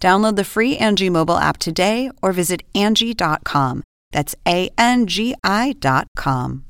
Download 0.00 0.36
the 0.36 0.44
free 0.44 0.76
Angie 0.76 1.10
mobile 1.10 1.38
app 1.38 1.58
today 1.58 2.10
or 2.22 2.32
visit 2.32 2.62
Angie.com. 2.74 3.82
That's 4.12 4.34
A 4.46 4.70
N 4.78 5.06
G 5.06 5.34
I.com. 5.44 6.64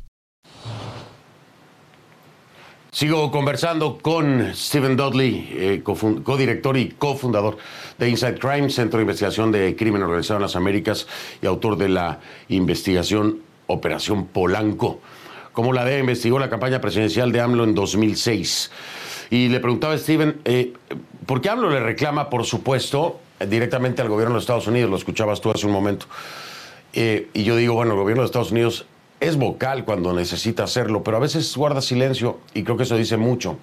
Sigo 2.90 3.30
conversando 3.30 3.98
con 3.98 4.52
Stephen 4.54 4.96
Dudley, 4.96 5.46
eh, 5.52 5.82
codirector 5.84 6.76
y 6.78 6.88
cofundador 6.92 7.58
de 7.98 8.08
Inside 8.08 8.38
Crime, 8.38 8.70
Centro 8.70 8.98
de 8.98 9.02
Investigación 9.02 9.52
de 9.52 9.76
Crimen 9.76 10.02
Organizado 10.02 10.38
en 10.38 10.42
las 10.42 10.56
Américas 10.56 11.06
y 11.40 11.46
autor 11.46 11.76
de 11.76 11.90
la 11.90 12.18
investigación 12.48 13.42
Operación 13.66 14.26
Polanco. 14.26 15.00
Como 15.52 15.72
la 15.72 15.84
DEA 15.84 16.00
investigó 16.00 16.38
la 16.38 16.48
campaña 16.48 16.80
presidencial 16.80 17.30
de 17.30 17.40
AMLO 17.40 17.64
en 17.64 17.74
2006. 17.74 18.70
Y 19.30 19.48
le 19.48 19.60
preguntaba 19.60 19.94
a 19.94 19.98
Steven, 19.98 20.40
eh, 20.44 20.72
¿por 21.28 21.42
qué 21.42 21.50
AMLO 21.50 21.68
le 21.68 21.80
reclama, 21.80 22.30
por 22.30 22.46
supuesto, 22.46 23.20
directamente 23.46 24.00
al 24.00 24.08
gobierno 24.08 24.36
de 24.36 24.40
Estados 24.40 24.66
Unidos? 24.66 24.90
Lo 24.90 24.96
escuchabas 24.96 25.42
tú 25.42 25.50
hace 25.50 25.66
un 25.66 25.72
momento. 25.72 26.06
Eh, 26.94 27.28
y 27.34 27.44
yo 27.44 27.54
digo, 27.54 27.74
bueno, 27.74 27.92
el 27.92 27.98
gobierno 27.98 28.22
de 28.22 28.26
Estados 28.26 28.50
Unidos 28.50 28.86
es 29.20 29.36
vocal 29.36 29.84
cuando 29.84 30.14
necesita 30.14 30.64
hacerlo, 30.64 31.04
pero 31.04 31.18
a 31.18 31.20
veces 31.20 31.54
guarda 31.54 31.82
silencio 31.82 32.38
y 32.54 32.62
creo 32.62 32.78
que 32.78 32.84
eso 32.84 32.96
dice 32.96 33.18
mucho. 33.18 33.58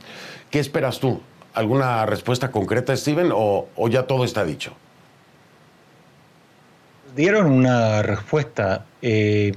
¿Qué 0.52 0.60
esperas 0.60 1.00
tú? 1.00 1.22
¿Alguna 1.56 2.06
respuesta 2.06 2.52
concreta, 2.52 2.96
Steven, 2.96 3.32
o, 3.34 3.68
o 3.76 3.90
ya 3.90 4.04
todo 4.04 4.26
está 4.26 4.46
dicho? 4.46 4.74
Dieron 7.16 7.48
una 7.48 8.04
respuesta, 8.04 8.86
eh, 9.02 9.54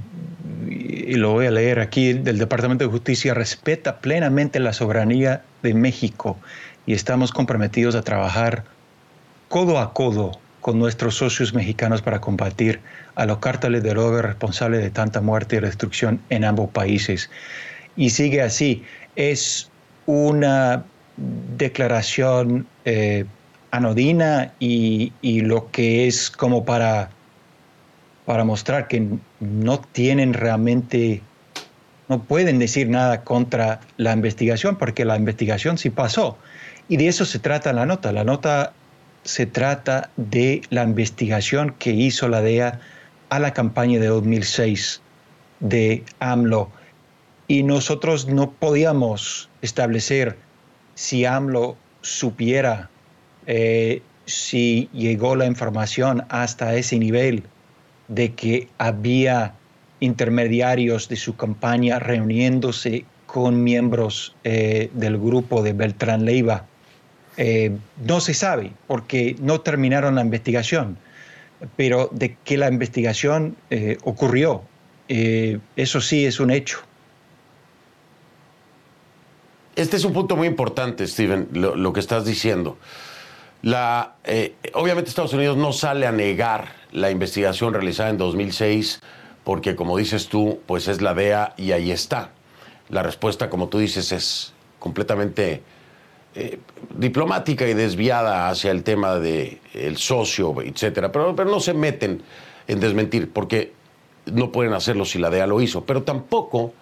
y 0.66 1.14
lo 1.14 1.32
voy 1.32 1.46
a 1.46 1.50
leer 1.50 1.80
aquí, 1.80 2.14
del 2.14 2.38
Departamento 2.38 2.84
de 2.84 2.90
Justicia, 2.90 3.34
respeta 3.34 3.98
plenamente 3.98 4.60
la 4.60 4.72
soberanía 4.72 5.42
de 5.62 5.74
México 5.74 6.38
y 6.88 6.94
estamos 6.94 7.32
comprometidos 7.32 7.94
a 7.94 8.00
trabajar 8.00 8.64
codo 9.50 9.78
a 9.78 9.92
codo 9.92 10.32
con 10.62 10.78
nuestros 10.78 11.16
socios 11.16 11.52
mexicanos 11.52 12.00
para 12.00 12.18
combatir 12.18 12.80
a 13.14 13.26
los 13.26 13.40
cárteles 13.40 13.82
de 13.82 13.90
droga 13.90 14.22
responsables 14.22 14.80
de 14.80 14.88
tanta 14.88 15.20
muerte 15.20 15.56
y 15.56 15.60
destrucción 15.60 16.18
en 16.30 16.44
ambos 16.44 16.70
países. 16.70 17.28
Y 17.94 18.08
sigue 18.08 18.40
así, 18.40 18.84
es 19.16 19.70
una 20.06 20.82
declaración 21.58 22.66
eh, 22.86 23.26
anodina 23.70 24.54
y, 24.58 25.12
lo 25.42 25.70
que 25.70 26.06
es 26.06 26.30
como 26.30 26.64
para, 26.64 27.10
para 28.24 28.44
mostrar 28.44 28.88
que 28.88 29.06
no 29.40 29.80
tienen 29.92 30.32
realmente, 30.32 31.20
no 32.08 32.22
pueden 32.22 32.58
decir 32.58 32.88
nada 32.88 33.24
contra 33.24 33.80
la 33.98 34.14
investigación, 34.14 34.76
porque 34.76 35.04
la 35.04 35.16
investigación 35.16 35.76
sí 35.76 35.90
pasó. 35.90 36.38
Y 36.88 36.96
de 36.96 37.08
eso 37.08 37.24
se 37.24 37.38
trata 37.38 37.72
la 37.72 37.86
nota. 37.86 38.12
La 38.12 38.24
nota 38.24 38.72
se 39.24 39.46
trata 39.46 40.10
de 40.16 40.62
la 40.70 40.84
investigación 40.84 41.74
que 41.78 41.90
hizo 41.90 42.28
la 42.28 42.40
DEA 42.40 42.80
a 43.28 43.38
la 43.38 43.52
campaña 43.52 44.00
de 44.00 44.06
2006 44.06 45.02
de 45.60 46.04
AMLO. 46.20 46.70
Y 47.46 47.62
nosotros 47.62 48.26
no 48.26 48.50
podíamos 48.52 49.48
establecer 49.62 50.36
si 50.94 51.24
AMLO 51.24 51.76
supiera 52.00 52.90
eh, 53.46 54.02
si 54.28 54.90
llegó 54.92 55.34
la 55.34 55.46
información 55.46 56.24
hasta 56.28 56.74
ese 56.74 56.98
nivel 56.98 57.44
de 58.08 58.34
que 58.34 58.68
había 58.76 59.54
intermediarios 60.00 61.08
de 61.08 61.16
su 61.16 61.34
campaña 61.34 61.98
reuniéndose 61.98 63.06
con 63.26 63.64
miembros 63.64 64.36
eh, 64.44 64.90
del 64.92 65.16
grupo 65.16 65.62
de 65.62 65.72
Beltrán 65.72 66.26
Leiva 66.26 66.67
eh, 67.40 67.70
no 68.04 68.20
se 68.20 68.34
sabe 68.34 68.72
porque 68.88 69.36
no 69.38 69.60
terminaron 69.60 70.16
la 70.16 70.22
investigación, 70.22 70.98
pero 71.76 72.10
de 72.10 72.36
que 72.44 72.56
la 72.56 72.66
investigación 72.66 73.56
eh, 73.70 73.96
ocurrió, 74.02 74.62
eh, 75.06 75.60
eso 75.76 76.00
sí 76.00 76.26
es 76.26 76.40
un 76.40 76.50
hecho. 76.50 76.80
Este 79.76 79.96
es 79.96 80.04
un 80.04 80.12
punto 80.12 80.34
muy 80.34 80.48
importante, 80.48 81.06
Steven, 81.06 81.50
lo, 81.52 81.92
que 81.92 82.00
estás 82.00 82.24
diciendo. 82.24 82.76
Obviamente 83.62 85.08
Estados 85.08 85.32
Unidos 85.32 85.56
no 85.56 85.72
sale 85.72 86.08
a 86.08 86.12
negar 86.12 86.72
la 86.90 87.12
investigación 87.12 87.72
realizada 87.72 88.10
en 88.10 88.18
2006 88.18 88.98
porque, 89.44 89.76
como 89.76 89.96
dices 89.96 90.26
tú, 90.26 90.58
pues 90.66 90.88
es 90.88 91.00
la 91.00 91.14
DEA 91.14 91.54
y 91.56 91.70
ahí 91.70 91.92
está. 91.92 92.32
La 92.88 93.04
respuesta, 93.04 93.48
como 93.48 93.68
tú 93.68 93.78
dices, 93.78 94.10
es 94.10 94.52
completamente 94.80 95.62
eh, 96.34 96.58
diplomática 96.96 97.66
y 97.66 97.74
desviada 97.74 98.48
hacia 98.48 98.70
el 98.70 98.82
tema 98.82 99.16
del 99.16 99.58
el 99.74 99.96
socio, 99.96 100.60
etcétera. 100.62 101.10
Pero, 101.10 101.34
pero 101.34 101.50
no 101.50 101.60
se 101.60 101.74
meten 101.74 102.22
en 102.66 102.80
desmentir, 102.80 103.30
porque 103.32 103.72
no 104.26 104.52
pueden 104.52 104.72
hacerlo 104.72 105.04
si 105.04 105.18
la 105.18 105.30
DEA 105.30 105.46
lo 105.46 105.60
hizo. 105.60 105.84
Pero 105.84 106.02
tampoco 106.02 106.72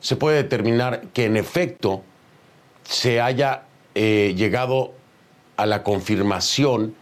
se 0.00 0.16
puede 0.16 0.36
determinar 0.36 1.02
que 1.12 1.26
en 1.26 1.36
efecto 1.36 2.02
se 2.84 3.20
haya 3.20 3.64
eh, 3.94 4.34
llegado 4.36 4.92
a 5.56 5.66
la 5.66 5.82
confirmación 5.82 6.94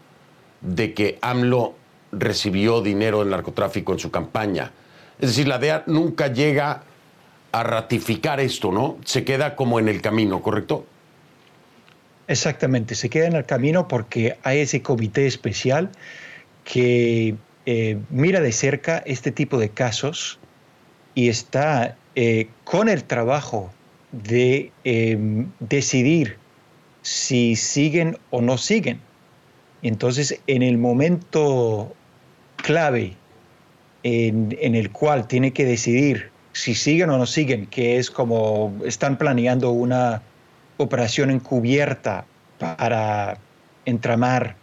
de 0.61 0.93
que 0.95 1.19
AMLO 1.23 1.75
recibió 2.13 2.81
dinero 2.81 3.21
del 3.21 3.31
narcotráfico 3.31 3.93
en 3.93 3.99
su 3.99 4.11
campaña. 4.11 4.73
Es 5.19 5.31
decir, 5.31 5.49
la 5.49 5.59
DEA 5.59 5.85
nunca 5.87 6.29
llega 6.29 6.83
a 7.53 7.63
ratificar 7.63 8.41
esto, 8.41 8.73
¿no? 8.73 8.97
Se 9.05 9.25
queda 9.25 9.57
como 9.57 9.79
en 9.79 9.89
el 9.89 10.01
camino, 10.01 10.43
¿correcto? 10.43 10.87
Exactamente, 12.31 12.95
se 12.95 13.11
queda 13.11 13.27
en 13.27 13.35
el 13.35 13.45
camino 13.45 13.89
porque 13.89 14.37
hay 14.45 14.61
ese 14.61 14.83
comité 14.83 15.27
especial 15.27 15.91
que 16.63 17.35
eh, 17.67 17.99
mira 18.09 18.41
de 18.41 18.53
cerca 18.53 18.99
este 18.99 19.33
tipo 19.33 19.59
de 19.59 19.71
casos 19.71 20.39
y 21.17 21.29
está 21.29 21.97
eh, 22.15 22.47
con 22.63 22.89
el 22.89 23.03
trabajo 23.03 23.73
de 24.13 24.71
em, 24.85 25.51
decidir 25.59 26.37
si 27.03 27.57
siguen 27.57 28.17
o 28.31 28.41
no 28.41 28.59
siguen. 28.59 29.01
Entonces, 29.83 30.41
en 30.47 30.63
el 30.63 30.79
momento 30.79 31.93
clave 32.59 33.17
en, 34.05 34.57
en, 34.61 34.77
el 34.77 34.93
cual 34.93 35.27
tiene 35.27 35.53
que 35.53 35.65
decidir 35.65 36.31
si 36.53 36.77
siguen 36.77 37.11
o 37.11 37.19
no 37.19 37.27
siguen, 37.27 37.67
que 37.67 37.99
es 37.99 38.09
como 38.09 38.73
están 38.85 39.19
planeando 39.19 39.73
una 39.73 40.23
operación 40.83 41.31
encubierta 41.31 42.25
para 42.59 43.39
entramar 43.85 44.57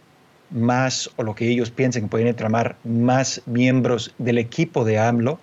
más, 0.50 1.10
o 1.16 1.22
lo 1.22 1.34
que 1.34 1.48
ellos 1.48 1.70
piensen 1.70 2.04
que 2.04 2.08
pueden 2.08 2.28
entramar 2.28 2.76
más 2.84 3.42
miembros 3.46 4.14
del 4.18 4.38
equipo 4.38 4.84
de 4.84 4.98
AMLO, 4.98 5.38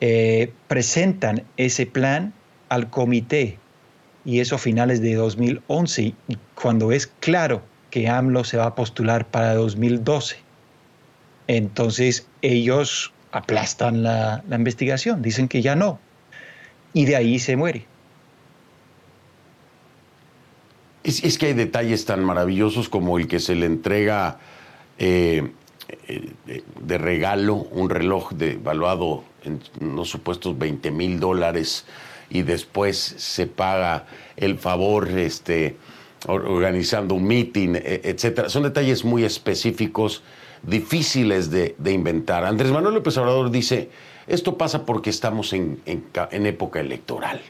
eh, 0.00 0.52
presentan 0.68 1.44
ese 1.56 1.86
plan 1.86 2.32
al 2.68 2.90
comité 2.90 3.58
y 4.24 4.40
eso 4.40 4.56
a 4.56 4.58
finales 4.58 5.00
de 5.00 5.14
2011, 5.14 6.14
cuando 6.60 6.92
es 6.92 7.06
claro 7.06 7.62
que 7.90 8.08
AMLO 8.08 8.44
se 8.44 8.56
va 8.56 8.66
a 8.66 8.74
postular 8.74 9.26
para 9.26 9.54
2012. 9.54 10.36
Entonces 11.46 12.26
ellos 12.42 13.12
aplastan 13.30 14.02
la 14.02 14.42
investigación, 14.50 15.22
dicen 15.22 15.46
que 15.46 15.62
ya 15.62 15.76
no, 15.76 16.00
y 16.92 17.04
de 17.04 17.16
ahí 17.16 17.38
se 17.38 17.56
muere. 17.56 17.86
Es, 21.06 21.38
que 21.38 21.46
hay 21.46 21.52
detalles 21.52 22.04
tan 22.04 22.24
maravillosos 22.24 22.88
como 22.88 23.16
el 23.16 23.28
que 23.28 23.38
se 23.38 23.54
le 23.54 23.66
entrega 23.66 24.40
eh, 24.98 25.52
eh, 26.08 26.32
de, 26.80 26.98
regalo 26.98 27.54
un 27.54 27.88
reloj 27.88 28.32
de, 28.32 28.56
valuado 28.56 29.22
en 29.44 29.60
unos 29.80 30.10
supuestos 30.10 30.58
20 30.58 30.90
mil 30.90 31.20
dólares 31.20 31.84
y 32.28 32.42
después 32.42 32.98
se 32.98 33.46
paga 33.46 34.06
el 34.36 34.58
favor 34.58 35.08
este, 35.08 35.76
organizando 36.26 37.14
un 37.14 37.24
meeting, 37.24 37.76
e, 37.76 38.00
etcétera. 38.02 38.48
Son 38.48 38.64
detalles 38.64 39.04
muy 39.04 39.22
específicos, 39.22 40.24
difíciles 40.64 41.52
de, 41.52 41.76
inventar. 41.84 42.44
Andrés 42.44 42.72
Manuel 42.72 42.96
López 42.96 43.16
Obrador 43.16 43.52
dice, 43.52 43.90
esto 44.26 44.58
pasa 44.58 44.84
porque 44.84 45.10
estamos 45.10 45.52
en 45.52 45.78
época 45.86 46.80
electoral. 46.80 47.40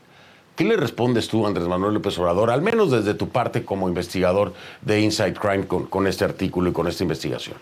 ¿Qué 0.57 0.65
le 0.65 0.79
respondes 0.79 1.29
tú, 1.29 1.47
Andrés 1.47 1.69
Manuel 1.69 1.93
López 1.93 2.19
Obrador, 2.19 2.51
al 2.51 2.63
menos 2.63 2.91
desde 2.91 3.13
tu 3.13 3.29
parte 3.29 3.63
como 3.63 3.89
investigador 3.89 4.55
de 4.81 5.03
Inside 5.03 5.35
Crime 5.35 5.67
con, 5.67 6.07
este 6.07 6.25
artículo 6.25 6.71
y 6.71 6.73
con 6.73 6.89
esta 6.89 7.03
investigación? 7.03 7.59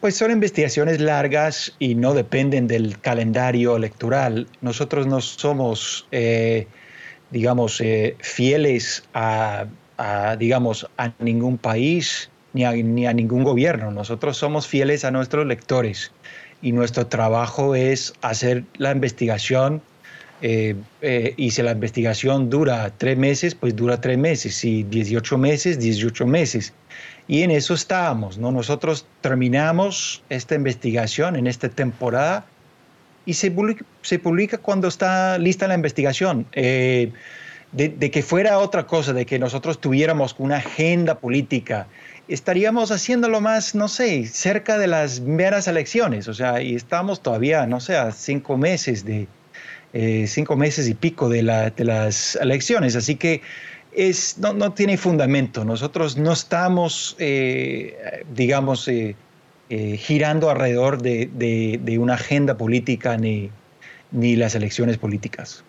Pues 0.00 0.16
son 0.16 0.30
investigaciones 0.30 1.00
largas 1.00 1.74
y 1.80 1.96
no 1.96 2.14
dependen 2.14 2.68
del 2.68 3.00
calendario 3.00 3.74
electoral. 3.74 4.46
Nosotros 4.60 5.08
no 5.08 5.20
somos, 5.20 6.06
eh, 6.12 6.68
digamos, 7.32 7.80
eh, 7.80 8.14
fieles 8.20 9.02
a, 9.12 9.66
digamos, 10.38 10.88
a 10.98 11.10
ningún 11.18 11.58
país 11.58 12.30
ni 12.52 12.64
a, 12.64 12.70
ni 12.74 13.08
a 13.08 13.12
ningún 13.12 13.42
gobierno. 13.42 13.90
Nosotros 13.90 14.36
somos 14.36 14.68
fieles 14.68 15.04
a 15.04 15.10
nuestros 15.10 15.44
lectores 15.44 16.12
y 16.62 16.70
nuestro 16.70 17.08
trabajo 17.08 17.74
es 17.74 18.14
hacer 18.22 18.62
la 18.76 18.92
investigación 18.92 19.82
eh, 20.42 20.74
eh, 21.00 21.34
y 21.36 21.50
si 21.50 21.62
la 21.62 21.72
investigación 21.72 22.50
dura 22.50 22.92
tres 22.96 23.16
meses, 23.16 23.54
pues 23.54 23.74
dura 23.74 24.00
tres 24.00 24.18
meses, 24.18 24.54
si 24.54 24.82
18 24.82 25.38
meses, 25.38 25.78
18 25.78 26.26
meses. 26.26 26.72
Y 27.28 27.42
en 27.42 27.50
eso 27.50 27.74
estábamos, 27.74 28.38
¿no? 28.38 28.52
Nosotros 28.52 29.06
terminamos 29.20 30.22
esta 30.28 30.54
investigación 30.54 31.36
en 31.36 31.46
esta 31.46 31.68
temporada 31.68 32.44
y 33.24 33.34
se 33.34 33.50
publica, 33.50 33.84
se 34.02 34.18
publica 34.18 34.58
cuando 34.58 34.88
está 34.88 35.38
lista 35.38 35.66
la 35.66 35.74
investigación. 35.74 36.46
Eh, 36.52 37.12
de, 37.72 37.88
de, 37.88 38.10
que 38.10 38.22
fuera 38.22 38.58
otra 38.58 38.86
cosa, 38.86 39.12
de 39.12 39.26
que 39.26 39.38
nosotros 39.38 39.80
tuviéramos 39.80 40.36
una 40.38 40.58
agenda 40.58 41.18
política, 41.18 41.88
estaríamos 42.28 42.90
haciéndolo 42.90 43.40
más, 43.40 43.74
no 43.74 43.88
sé, 43.88 44.24
cerca 44.26 44.78
de 44.78 44.86
las 44.86 45.20
meras 45.20 45.66
elecciones. 45.66 46.28
O 46.28 46.34
sea, 46.34 46.62
y 46.62 46.74
estamos 46.74 47.22
todavía, 47.22 47.66
no 47.66 47.80
sé, 47.80 47.96
a 47.96 48.12
cinco 48.12 48.56
meses 48.56 49.04
de, 49.04 49.26
eh, 49.92 50.26
cinco 50.26 50.56
meses 50.56 50.88
y 50.88 50.94
pico 50.94 51.28
de, 51.28 51.42
las 51.42 52.36
elecciones. 52.36 52.96
Así 52.96 53.16
que 53.16 53.42
es, 53.92 54.38
no, 54.38 54.72
tiene 54.72 54.96
fundamento. 54.96 55.64
Nosotros 55.64 56.16
no 56.16 56.32
estamos, 56.32 57.16
eh, 57.18 58.24
digamos, 58.34 58.88
eh, 58.88 59.14
girando 59.68 60.50
alrededor 60.50 61.00
de, 61.00 61.98
una 61.98 62.14
agenda 62.14 62.56
política 62.56 63.16
ni, 63.16 63.50
ni 64.12 64.36
las 64.36 64.54
elecciones 64.54 64.98
políticas. 64.98 65.64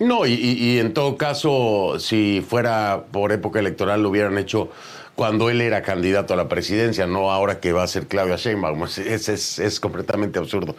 No, 0.00 0.24
y, 0.24 0.78
en 0.78 0.94
todo 0.94 1.18
caso, 1.18 1.98
si 1.98 2.42
fuera 2.46 3.04
por 3.12 3.32
época 3.32 3.58
electoral, 3.58 4.02
lo 4.02 4.08
hubieran 4.08 4.38
hecho 4.38 4.70
cuando 5.14 5.50
él 5.50 5.60
era 5.60 5.82
candidato 5.82 6.34
a 6.34 6.36
la 6.36 6.48
presidencia, 6.48 7.06
no 7.06 7.30
ahora 7.30 7.60
que 7.60 7.72
va 7.72 7.82
a 7.82 7.86
ser 7.86 8.06
Claudia 8.06 8.36
Sheinbaum. 8.36 8.84
Es, 9.06 9.28
es, 9.28 9.58
es 9.58 9.80
completamente 9.80 10.38
absurdo. 10.38 10.76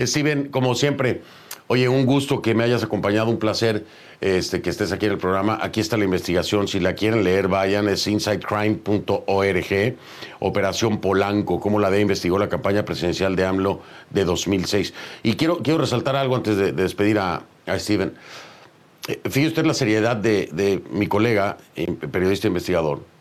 Steven, 0.00 0.48
como 0.48 0.74
siempre, 0.74 1.22
oye, 1.66 1.88
un 1.88 2.06
gusto 2.06 2.42
que 2.42 2.54
me 2.54 2.64
hayas 2.64 2.82
acompañado, 2.82 3.30
un 3.30 3.38
placer 3.38 3.84
este, 4.22 4.62
que 4.62 4.70
estés 4.70 4.92
aquí 4.92 5.06
en 5.06 5.12
el 5.12 5.18
programa. 5.18 5.58
Aquí 5.60 5.80
está 5.80 5.96
la 5.96 6.04
investigación. 6.04 6.68
Si 6.68 6.78
la 6.80 6.94
quieren 6.94 7.24
leer, 7.24 7.48
vayan. 7.48 7.88
Es 7.88 8.06
insidecrime.org. 8.06 9.96
Operación 10.38 11.00
Polanco, 11.00 11.58
cómo 11.58 11.80
la 11.80 11.90
DEA 11.90 12.00
investigó 12.00 12.38
la 12.38 12.48
campaña 12.48 12.84
presidencial 12.84 13.34
de 13.34 13.44
AMLO 13.44 13.80
de 14.10 14.24
2006. 14.24 14.94
Y 15.24 15.34
quiero, 15.34 15.58
quiero 15.58 15.80
resaltar 15.80 16.14
algo 16.14 16.36
antes 16.36 16.56
de, 16.56 16.72
despedir 16.72 17.18
a, 17.18 17.42
Steven. 17.68 18.14
Eh, 19.08 19.20
fíjese 19.24 19.48
usted 19.48 19.66
la 19.66 19.74
seriedad 19.74 20.16
de, 20.16 20.48
de 20.52 20.82
mi 20.90 21.08
colega, 21.08 21.56
eh, 21.74 21.90
periodista 22.10 22.46
investigador 22.46 23.11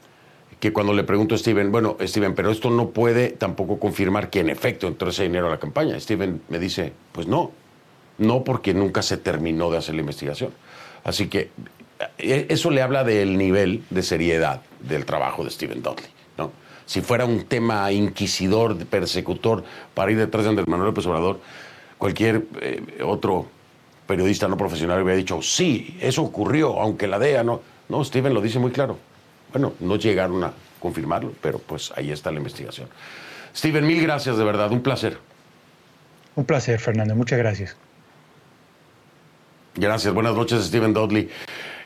que 0.62 0.71
cuando 0.71 0.93
le 0.93 1.04
pregunto 1.04 1.34
a 1.34 1.39
Steven, 1.39 1.71
bueno, 1.71 1.97
Steven, 2.00 2.36
pero 2.36 2.52
esto 2.52 2.69
no 2.69 2.91
puede 2.91 3.30
tampoco 3.30 3.80
confirmar 3.80 4.30
que 4.30 4.41
en 4.41 4.50
efecto 4.50 4.88
entró 4.88 5.10
ese 5.10 5.24
dinero 5.24 5.47
a 5.47 5.50
la 5.50 5.58
campaña. 5.58 6.00
Steven 6.00 6.43
me 6.50 6.60
dice, 6.60 6.93
pues 7.12 7.26
no, 7.26 7.52
no 8.19 8.43
porque 8.43 8.76
nunca 8.76 9.02
se 9.02 9.17
terminó 9.17 9.71
de 9.71 9.80
hacer 9.80 9.95
la 9.95 10.02
investigación. 10.02 10.52
Así 11.04 11.30
que 11.30 11.50
eh, 12.19 12.45
eso 12.50 12.69
le 12.69 12.84
habla 12.84 13.04
del 13.04 13.39
nivel 13.39 13.84
de 13.89 14.04
seriedad 14.04 14.62
del 14.82 15.04
trabajo 15.04 15.43
de 15.43 15.50
Steven 15.50 15.82
Dudley, 15.82 16.12
¿no? 16.38 16.52
Si 16.86 17.02
fuera 17.02 17.26
un 17.26 17.45
tema 17.45 17.91
inquisidor, 17.91 18.86
persecutor, 18.86 19.63
para 19.95 20.12
ir 20.12 20.19
detrás 20.19 20.43
de 20.43 20.52
Andrés 20.52 20.67
Manuel 20.67 20.93
López 20.93 21.08
cualquier 21.97 22.45
eh, 22.62 23.00
otro 23.04 23.47
periodista 24.06 24.47
no 24.47 24.58
profesional 24.58 25.02
hubiera 25.02 25.17
dicho, 25.17 25.41
sí, 25.41 25.97
eso 26.00 26.21
ocurrió, 26.21 26.80
aunque 26.80 27.08
la 27.08 27.17
DEA 27.17 27.43
no. 27.43 27.62
No, 27.89 28.04
Steven 28.04 28.34
lo 28.34 28.41
dice 28.41 28.60
muy 28.60 28.69
claro. 28.69 28.97
Bueno, 29.52 29.74
no 29.80 29.96
llegaron 29.98 30.44
a 30.44 30.54
confirmarlo, 30.80 31.34
pero 31.42 31.60
pues 31.60 31.92
ahí 31.96 32.12
está 32.12 32.32
la 32.32 32.38
investigación. 32.38 32.88
Steven, 33.56 33.86
mil 33.86 34.02
gracias, 34.02 34.38
de 34.38 34.44
verdad, 34.44 34.72
un 34.72 34.82
placer. 34.82 35.18
Un 36.36 36.46
placer, 36.46 36.80
Fernando, 36.80 37.16
muchas 37.16 37.38
gracias. 37.38 37.76
Gracias, 39.76 40.14
buenas 40.14 40.36
noches, 40.36 40.66
Steven 40.66 40.94
Dudley, 40.94 41.30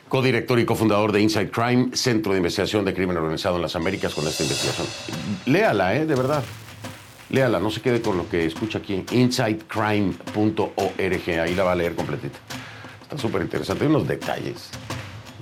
codirector 0.08 0.58
y 0.58 0.64
cofundador 0.64 1.12
de 1.12 1.20
Inside 1.20 1.50
Crime, 1.50 1.90
Centro 1.92 2.32
de 2.32 2.38
Investigación 2.38 2.84
de 2.84 2.94
Crimen 2.94 3.16
Organizado 3.16 3.56
en 3.56 3.62
las 3.62 3.76
Américas, 3.76 4.14
con 4.14 4.26
esta 4.26 4.42
investigación. 4.42 4.86
Léala, 5.46 5.96
¿eh? 5.96 6.06
De 6.06 6.14
verdad. 6.14 6.42
Léala, 7.30 7.58
no 7.58 7.70
se 7.70 7.80
quede 7.80 8.00
con 8.00 8.16
lo 8.16 8.28
que 8.28 8.44
escucha 8.44 8.78
aquí. 8.78 9.04
InsideCrime.org, 9.10 11.40
ahí 11.40 11.54
la 11.54 11.64
va 11.64 11.72
a 11.72 11.74
leer 11.74 11.96
completita. 11.96 12.38
Está 13.02 13.18
súper 13.18 13.42
interesante, 13.42 13.84
hay 13.84 13.90
unos 13.90 14.06
detalles 14.06 14.70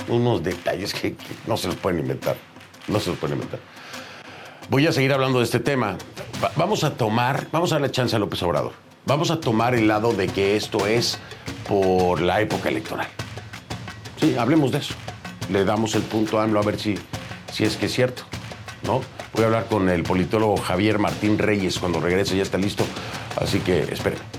unos 0.09 0.43
detalles 0.43 0.93
que, 0.95 1.17
no 1.47 1.57
se 1.57 1.69
los 1.69 1.77
pueden 1.77 2.01
inventar. 2.01 2.37
No 2.89 3.01
se 3.01 3.11
los 3.11 3.19
pueden 3.19 3.37
inventar. 3.37 3.61
Voy 4.69 4.87
a 4.87 4.93
seguir 4.93 5.13
hablando 5.13 5.39
de 5.39 5.45
este 5.45 5.61
tema. 5.61 5.97
vamos 6.57 6.85
a 6.85 6.97
tomar, 6.97 7.47
vamos 7.53 7.73
a 7.73 7.77
darle 7.77 7.91
chance 7.91 8.15
a 8.17 8.19
López 8.19 8.43
Obrador. 8.43 8.73
Vamos 9.07 9.31
a 9.31 9.41
tomar 9.41 9.75
el 9.75 9.87
lado 9.87 10.13
de 10.13 10.29
que 10.29 10.57
esto 10.57 10.87
es 10.87 11.19
por 11.69 12.21
la 12.21 12.41
época 12.41 12.71
electoral. 12.71 13.07
Sí, 14.19 14.37
hablemos 14.39 14.73
de 14.73 14.79
eso. 14.79 14.95
Le 15.51 15.65
damos 15.65 15.95
el 15.95 16.03
punto 16.03 16.41
a 16.41 16.45
AMLO 16.45 16.61
a 16.61 16.63
ver 16.63 16.81
si, 16.81 16.99
si 17.53 17.65
es 17.65 17.77
que 17.77 17.87
es 17.87 17.93
cierto. 17.93 18.23
¿no? 18.85 19.03
Voy 19.35 19.43
a 19.43 19.47
hablar 19.47 19.67
con 19.67 19.89
el 19.89 20.03
politólogo 20.03 20.57
Javier 20.57 20.99
Martín 20.99 21.39
Reyes 21.39 21.79
cuando 21.79 22.01
regrese, 22.01 22.37
ya 22.37 22.43
está 22.43 22.59
listo. 22.59 22.85
Así 23.37 23.59
que 23.61 23.81
esperen. 23.81 24.34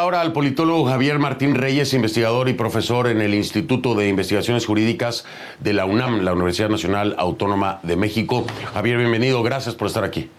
Ahora 0.00 0.22
al 0.22 0.32
politólogo 0.32 0.86
Javier 0.86 1.18
Martín 1.18 1.54
Reyes, 1.54 1.92
investigador 1.92 2.48
y 2.48 2.54
profesor 2.54 3.06
en 3.06 3.20
el 3.20 3.34
Instituto 3.34 3.94
de 3.94 4.08
Investigaciones 4.08 4.64
Jurídicas 4.64 5.26
de 5.60 5.74
la 5.74 5.84
UNAM, 5.84 6.22
la 6.22 6.32
Universidad 6.32 6.70
Nacional 6.70 7.14
Autónoma 7.18 7.80
de 7.82 7.96
México. 7.96 8.46
Javier, 8.72 8.96
bienvenido, 8.96 9.42
gracias 9.42 9.74
por 9.74 9.88
estar 9.88 10.02
aquí. 10.02 10.30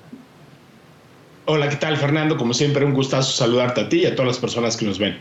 Hola, 1.46 1.70
¿qué 1.70 1.76
tal, 1.76 1.98
Fernando? 1.98 2.38
Como 2.38 2.56
siempre, 2.56 2.84
un 2.86 2.94
gustazo 2.94 3.32
saludarte 3.32 3.82
a 3.82 3.90
ti 3.90 4.00
y 4.00 4.06
a 4.08 4.16
todas 4.16 4.28
las 4.28 4.40
personas 4.40 4.76
que 4.76 4.86
nos 4.86 4.98
ven. 4.98 5.20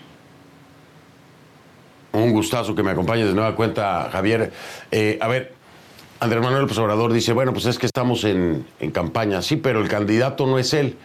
Un 2.13 2.33
gustazo 2.33 2.75
que 2.75 2.83
me 2.83 2.93
acompañes 2.93 3.27
de 3.27 3.35
nueva 3.35 3.55
cuenta, 3.55 4.09
Javier. 4.11 4.53
Eh, 4.91 5.19
a 5.21 5.29
ver, 5.29 5.53
Andrés 6.19 6.43
Manuel 6.43 6.63
López 6.63 6.79
Obrador 6.79 7.13
dice, 7.13 7.35
bueno, 7.35 7.53
pues 7.53 7.67
es 7.67 7.79
que 7.79 7.85
estamos 7.85 8.25
en, 8.25 8.67
en 8.81 8.91
campaña, 8.91 9.43
sí, 9.43 9.57
pero 9.57 9.83
el 9.83 9.89
candidato 9.89 10.47
no 10.47 10.59
es 10.59 10.73
él. 10.73 10.97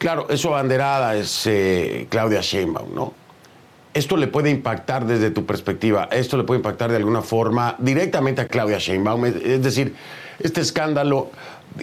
Claro, 0.00 0.28
eso 0.30 0.52
banderada 0.52 1.14
es 1.14 1.46
eh, 1.46 2.06
Claudia 2.08 2.40
Sheinbaum, 2.40 2.94
¿no? 2.94 3.12
Esto 3.92 4.16
le 4.16 4.28
puede 4.28 4.48
impactar 4.48 5.04
desde 5.04 5.30
tu 5.30 5.44
perspectiva, 5.44 6.08
esto 6.10 6.38
le 6.38 6.44
puede 6.44 6.60
impactar 6.60 6.90
de 6.90 6.96
alguna 6.96 7.20
forma 7.20 7.76
directamente 7.78 8.40
a 8.40 8.48
Claudia 8.48 8.78
Sheinbaum, 8.78 9.26
es 9.26 9.62
decir, 9.62 9.94
este 10.38 10.62
escándalo 10.62 11.30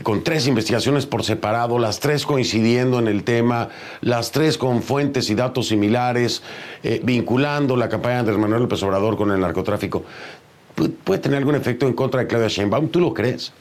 con 0.01 0.23
tres 0.23 0.47
investigaciones 0.47 1.05
por 1.05 1.23
separado, 1.23 1.77
las 1.77 1.99
tres 1.99 2.25
coincidiendo 2.25 2.97
en 2.97 3.07
el 3.07 3.23
tema, 3.23 3.69
las 4.01 4.31
tres 4.31 4.57
con 4.57 4.81
fuentes 4.81 5.29
y 5.29 5.35
datos 5.35 5.67
similares, 5.67 6.41
eh, 6.81 6.99
vinculando 7.03 7.75
la 7.75 7.87
campaña 7.87 8.15
de 8.15 8.19
Andrés 8.21 8.39
Manuel 8.39 8.63
López 8.63 8.81
Obrador 8.81 9.15
con 9.15 9.29
el 9.31 9.39
narcotráfico, 9.39 10.03
¿puede 11.03 11.19
tener 11.19 11.37
algún 11.37 11.53
efecto 11.53 11.85
en 11.85 11.93
contra 11.93 12.21
de 12.21 12.25
Claudia 12.25 12.47
Sheinbaum? 12.47 12.89
¿Tú 12.89 12.99
lo 12.99 13.13
crees? 13.13 13.53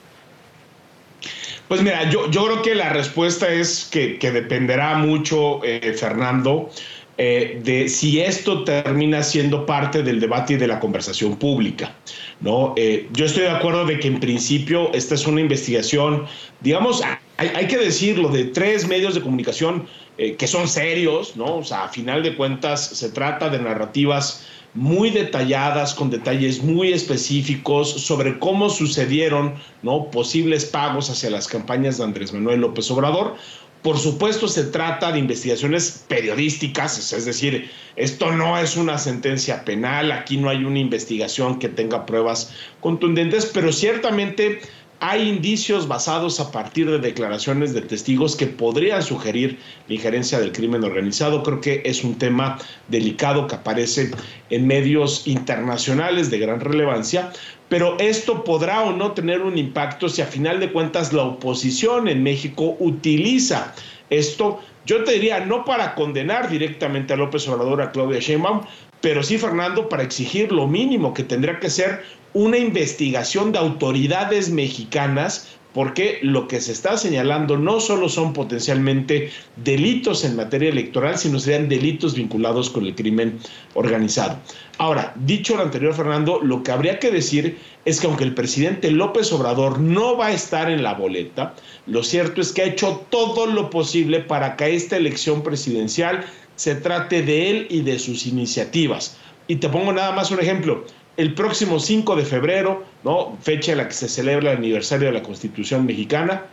Pues 1.69 1.83
mira, 1.83 2.09
yo, 2.11 2.31
yo 2.31 2.45
creo 2.45 2.63
que 2.63 2.75
la 2.75 2.91
respuesta 2.91 3.49
es 3.53 3.89
que, 3.91 4.19
dependerá 4.21 4.99
mucho, 4.99 5.61
eh, 5.65 5.95
Fernando, 5.99 6.71
eh, 7.19 7.61
de 7.65 7.89
si 7.89 8.21
esto 8.21 8.63
termina 8.63 9.23
siendo 9.23 9.67
parte 9.67 10.03
del 10.03 10.21
debate 10.21 10.55
y 10.55 10.57
de 10.59 10.69
la 10.69 10.79
conversación 10.79 11.37
pública. 11.37 11.93
¿no? 12.41 12.75
Eh, 12.77 13.09
yo 13.13 13.25
estoy 13.25 13.45
de 13.45 13.51
acuerdo 13.51 13.85
de 13.85 13.99
que 13.99 14.07
en 14.07 14.21
principio 14.21 14.93
esta 14.93 15.17
es 15.17 15.27
una 15.27 15.41
investigación, 15.41 16.27
digamos, 16.61 17.03
hay, 17.37 17.51
hay 17.55 17.67
que 17.67 17.79
decirlo, 17.79 18.29
de 18.29 18.45
tres 18.45 18.87
medios 18.87 19.15
de 19.15 19.23
comunicación 19.23 19.89
que 20.17 20.47
son 20.47 20.67
serios, 20.67 21.37
¿no? 21.37 21.57
O 21.57 21.63
sea, 21.63 21.85
a 21.85 21.89
final 21.91 22.23
de 22.23 22.35
cuentas 22.37 22.87
se 22.87 23.11
trata 23.11 23.51
de 23.51 23.59
narrativas 23.59 24.47
muy 24.77 25.11
detalladas, 25.11 25.95
con 25.95 26.11
detalles 26.11 26.63
muy 26.63 26.93
específicos 26.93 27.91
sobre 27.91 28.39
cómo 28.39 28.69
sucedieron 28.69 29.55
¿no? 29.83 30.11
posibles 30.11 30.67
pagos 30.67 31.11
hacia 31.11 31.31
las 31.31 31.49
campañas 31.49 31.99
de 31.99 32.05
Andrés 32.05 32.33
Manuel 32.33 32.61
López 32.61 32.91
Obrador. 32.91 33.37
Por 33.83 33.99
supuesto, 33.99 34.49
se 34.49 34.65
trata 34.65 35.13
de 35.13 35.19
investigaciones 35.19 36.05
periodísticas, 36.09 37.13
es 37.13 37.25
decir, 37.25 37.71
esto 37.95 38.33
no 38.33 38.59
es 38.59 38.77
una 38.77 38.99
sentencia 38.99 39.65
penal, 39.65 40.13
aquí 40.13 40.37
no 40.37 40.49
hay 40.51 40.65
una 40.65 40.81
investigación 40.81 41.59
que 41.59 41.69
tenga 41.69 42.05
pruebas 42.05 42.53
contundentes, 42.81 43.47
pero 43.47 43.73
ciertamente 43.73 44.61
hay 45.01 45.29
indicios 45.29 45.89
basados 45.89 46.41
a 46.41 46.51
partir 46.51 46.91
de 46.91 46.99
declaraciones 46.99 47.75
de 47.75 47.83
testigos 47.83 48.37
que 48.37 48.47
podrían 48.47 49.03
sugerir 49.03 49.59
la 49.89 49.95
injerencia 49.95 50.39
del 50.39 50.53
crimen 50.53 50.85
organizado. 50.85 51.43
Creo 51.43 51.61
que 51.61 51.83
es 51.85 52.03
un 52.03 52.17
tema 52.17 52.59
delicado 52.89 53.47
que 53.47 53.57
aparece 53.57 54.11
en 54.51 54.67
medios 54.67 55.27
internacionales 55.27 56.31
de 56.31 56.39
gran 56.39 56.61
relevancia, 56.61 57.33
pero 57.69 57.99
esto 57.99 58.45
podrá 58.45 58.85
o 58.85 58.93
no 58.93 59.13
tener 59.13 59.43
un 59.43 59.59
impacto 59.59 60.09
si 60.09 60.23
a 60.23 60.27
final 60.27 60.61
de 60.61 60.73
cuentas 60.73 61.13
la 61.13 61.25
oposición 61.25 62.09
en 62.09 62.23
México 62.23 62.77
utiliza 62.79 63.75
esto. 64.09 64.61
Yo 64.87 65.03
te 65.03 65.13
diría, 65.13 65.45
no 65.45 65.65
para 65.65 65.97
condenar 65.97 66.49
directamente 66.49 67.13
a 67.13 67.17
López 67.17 67.47
Obrador, 67.49 67.83
a 67.83 67.91
Claudia 67.91 68.21
Sheinbaum, 68.21 68.61
pero 69.01 69.23
sí, 69.23 69.39
Fernando, 69.39 69.89
para 69.89 70.03
exigir 70.03 70.53
lo 70.53 70.67
mínimo 70.67 71.15
que 71.15 71.23
tendría 71.23 71.61
que 71.61 71.71
ser 71.71 72.03
una 72.33 72.59
investigación 72.59 73.53
de 73.53 73.59
autoridades 73.59 74.51
mexicanas 74.51 75.57
porque 75.77 76.21
lo 76.23 76.49
que 76.49 76.59
se 76.63 76.73
está 76.73 76.97
señalando 76.97 77.59
no 77.59 77.81
solo 77.81 78.09
son 78.09 78.33
potencialmente 78.33 79.31
delitos 79.57 80.25
en 80.25 80.35
materia 80.35 80.71
electoral, 80.71 81.19
sino 81.19 81.39
serían 81.39 81.69
delitos 81.69 82.15
vinculados 82.15 82.71
con 82.71 82.87
el 82.87 82.95
crimen 82.95 83.39
organizado. 83.75 84.39
Ahora, 84.79 85.13
dicho 85.17 85.55
lo 85.55 85.63
anterior, 85.63 85.93
Fernando, 85.93 86.41
lo 86.43 86.63
que 86.63 86.73
habría 86.73 86.99
que 86.99 87.11
decir 87.11 87.59
es 87.85 88.01
que 88.01 88.07
aunque 88.07 88.25
el 88.25 88.33
presidente 88.33 88.91
López 88.91 89.31
Obrador 89.35 89.79
no 89.79 90.17
va 90.17 90.29
a 90.29 90.33
estar 90.33 90.71
en 90.71 90.83
la 90.83 90.95
boleta, 90.95 91.55
lo 91.87 92.03
cierto 92.03 92.41
es 92.41 92.53
que 92.53 92.63
ha 92.63 92.67
hecho 92.67 93.05
todo 93.11 93.45
lo 93.45 93.69
posible 93.69 94.21
para 94.21 94.57
que 94.57 94.75
esta 94.75 94.97
elección 94.97 95.43
presidencial 95.43 96.25
se 96.57 96.75
trate 96.75 97.23
de 97.23 97.51
él 97.51 97.67
y 97.71 97.83
de 97.83 97.99
sus 97.99 98.27
iniciativas. 98.27 99.17
Y 99.47 99.57
te 99.57 99.69
pongo 99.69 99.93
nada 99.93 100.13
más 100.13 100.31
un 100.31 100.41
ejemplo 100.41 100.85
el 101.17 101.35
próximo 101.35 101.81
5 101.81 102.17
de 102.17 102.25
febrero, 102.25 102.85
¿no? 103.05 103.39
fecha 103.41 103.73
en 103.73 103.79
la 103.79 103.89
que 103.89 103.95
se 103.95 104.09
celebra 104.09 104.53
el 104.53 104.59
aniversario 104.59 105.07
de 105.07 105.15
la 105.15 105.23
Constitución 105.23 105.87
mexicana, 105.87 106.45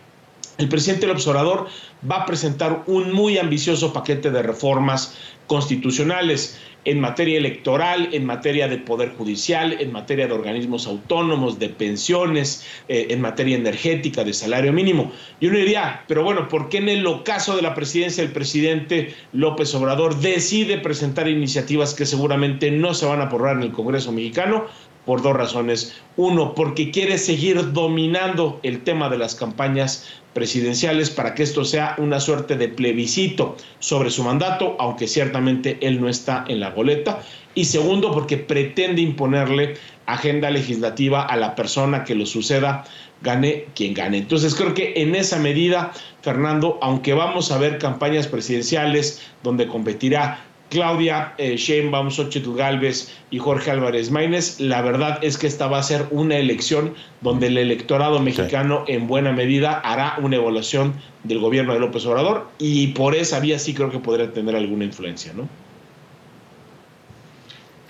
el 0.58 0.70
presidente 0.70 1.08
López 1.08 1.28
Obrador 1.28 1.68
va 2.10 2.18
a 2.18 2.26
presentar 2.26 2.84
un 2.86 3.12
muy 3.12 3.38
ambicioso 3.38 3.92
paquete 3.92 4.30
de 4.30 4.44
reformas 4.44 5.16
constitucionales 5.48 6.60
en 6.86 7.00
materia 7.00 7.38
electoral, 7.38 8.10
en 8.12 8.26
materia 8.26 8.68
de 8.68 8.78
poder 8.78 9.10
judicial, 9.18 9.78
en 9.80 9.92
materia 9.92 10.28
de 10.28 10.34
organismos 10.34 10.88
autónomos, 10.88 11.60
de 11.60 11.70
pensiones, 11.70 12.66
eh, 12.88 13.08
en 13.10 13.22
materia 13.22 13.56
energética, 13.56 14.24
de 14.24 14.34
salario 14.34 14.74
mínimo. 14.74 15.12
Yo 15.40 15.52
no 15.52 15.58
diría, 15.58 16.04
pero 16.08 16.24
bueno, 16.24 16.48
¿por 16.50 16.70
qué 16.70 16.78
en 16.78 16.90
el 16.90 17.06
ocaso 17.08 17.56
de 17.56 17.62
la 17.62 17.76
presidencia 17.76 18.24
el 18.24 18.32
presidente 18.32 19.14
López 19.32 19.74
Obrador 19.76 20.20
decide 20.20 20.78
presentar 20.78 21.28
iniciativas 21.28 21.94
que 21.94 22.06
seguramente 22.06 22.72
no 22.72 22.94
se 22.94 23.06
van 23.06 23.22
a 23.22 23.26
aprobar 23.26 23.58
en 23.58 23.64
el 23.64 23.72
Congreso 23.72 24.12
mexicano? 24.12 24.66
Por 25.06 25.22
dos 25.22 25.36
razones. 25.36 25.96
Uno, 26.18 26.54
porque 26.56 26.92
quiere 26.92 27.18
seguir 27.18 27.74
dominando 27.74 28.60
el 28.64 28.84
tema 28.84 29.10
de 29.10 29.18
las 29.18 29.36
campañas 29.36 30.08
presidenciales 30.34 31.10
para 31.10 31.36
que 31.36 31.44
esto 31.44 31.64
sea 31.64 31.96
una 31.98 32.20
suerte 32.20 32.56
de 32.56 32.68
plebiscito 32.68 33.56
sobre 33.80 34.10
su 34.10 34.24
mandato, 34.24 34.76
aunque 34.80 35.08
ciertamente 35.08 35.78
él 35.82 36.02
no 36.02 36.10
está 36.10 36.46
en 36.48 36.60
la 36.60 36.72
boleta. 36.72 37.22
Y 37.56 37.66
segundo, 37.66 38.12
porque 38.12 38.38
pretende 38.38 39.02
imponerle 39.02 39.76
agenda 40.06 40.50
legislativa 40.50 41.24
a 41.24 41.38
la 41.38 41.56
persona 41.56 42.04
que 42.04 42.16
lo 42.16 42.26
suceda, 42.26 42.84
gane 43.22 43.66
quien 43.76 43.94
gane. 43.94 44.18
Entonces 44.18 44.54
creo 44.56 44.74
que 44.74 44.94
en 44.98 45.16
esa 45.16 45.40
medida, 45.40 45.94
Fernando, 46.22 46.78
aunque 46.82 47.14
vamos 47.14 47.52
a 47.52 47.58
ver 47.58 47.78
campañas 47.78 48.28
presidenciales 48.28 49.22
donde 49.44 49.68
competirá 49.68 50.44
Claudia 50.74 51.36
eh, 51.38 51.56
Sheinbaum, 51.56 52.10
Xochitl 52.10 52.56
Galvez 52.56 53.14
y 53.30 53.38
Jorge 53.38 53.70
Álvarez 53.70 54.10
Maínez, 54.10 54.60
la 54.60 54.82
verdad 54.82 55.20
es 55.22 55.38
que 55.38 55.46
esta 55.46 55.68
va 55.68 55.78
a 55.78 55.84
ser 55.84 56.08
una 56.10 56.36
elección 56.38 56.96
donde 57.22 57.48
el 57.48 57.60
electorado 57.60 58.20
mexicano 58.20 58.84
en 58.88 59.06
buena 59.06 59.32
medida 59.32 59.80
hará 59.80 60.16
una 60.18 60.38
evaluación 60.38 60.96
del 61.24 61.38
gobierno 61.38 61.76
de 61.76 61.80
López 61.80 62.04
Obrador 62.08 62.48
y 62.58 62.88
por 62.88 63.14
esa 63.14 63.40
vía 63.40 63.60
sí 63.60 63.76
creo 63.76 63.92
que 63.92 64.00
podría 64.00 64.34
tener 64.34 64.56
alguna 64.56 64.84
influencia, 64.84 65.32
¿no? 65.34 65.48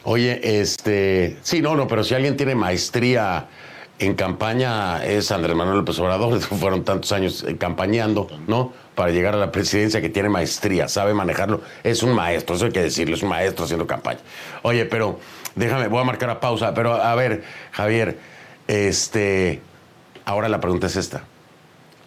Oye, 0.03 0.41
este, 0.59 1.38
sí, 1.41 1.61
no, 1.61 1.77
no, 1.77 1.88
pero 1.88 2.03
si 2.03 2.13
alguien 2.13 2.36
tiene 2.36 2.53
maestría 2.53 3.47
en 4.06 4.16
campaña 4.16 5.04
es 5.06 5.32
Andrés 5.32 5.56
Manuel 5.56 5.78
López 5.80 5.97
Obrador, 5.99 6.39
fueron 6.41 6.84
tantos 6.84 7.12
años 7.12 7.43
eh, 7.47 7.58
campañando, 7.58 8.28
¿no? 8.47 8.74
para 8.95 9.12
llegar 9.12 9.34
a 9.34 9.38
la 9.38 9.51
presidencia 9.51 10.01
que 10.01 10.10
tiene 10.10 10.30
maestría, 10.30 10.88
sabe 10.88 11.14
manejarlo. 11.14 11.62
Es 11.84 12.04
un 12.04 12.14
maestro, 12.14 12.56
eso 12.56 12.66
hay 12.66 12.72
que 12.72 12.82
decirlo, 12.82 13.16
es 13.16 13.24
un 13.24 13.30
maestro 13.30 13.66
haciendo 13.66 13.88
campaña. 13.88 14.20
Oye, 14.62 14.86
pero 14.86 15.20
déjame, 15.56 15.88
voy 15.88 16.01
a 16.01 16.04
marcar 16.04 16.30
a 16.30 16.39
pausa, 16.39 16.74
pero 16.74 16.93
a 16.93 17.16
ver, 17.16 17.43
Javier, 17.72 18.20
este, 18.68 19.62
ahora 20.26 20.49
la 20.49 20.60
pregunta 20.62 20.88
es 20.88 20.95
esta. 20.95 21.24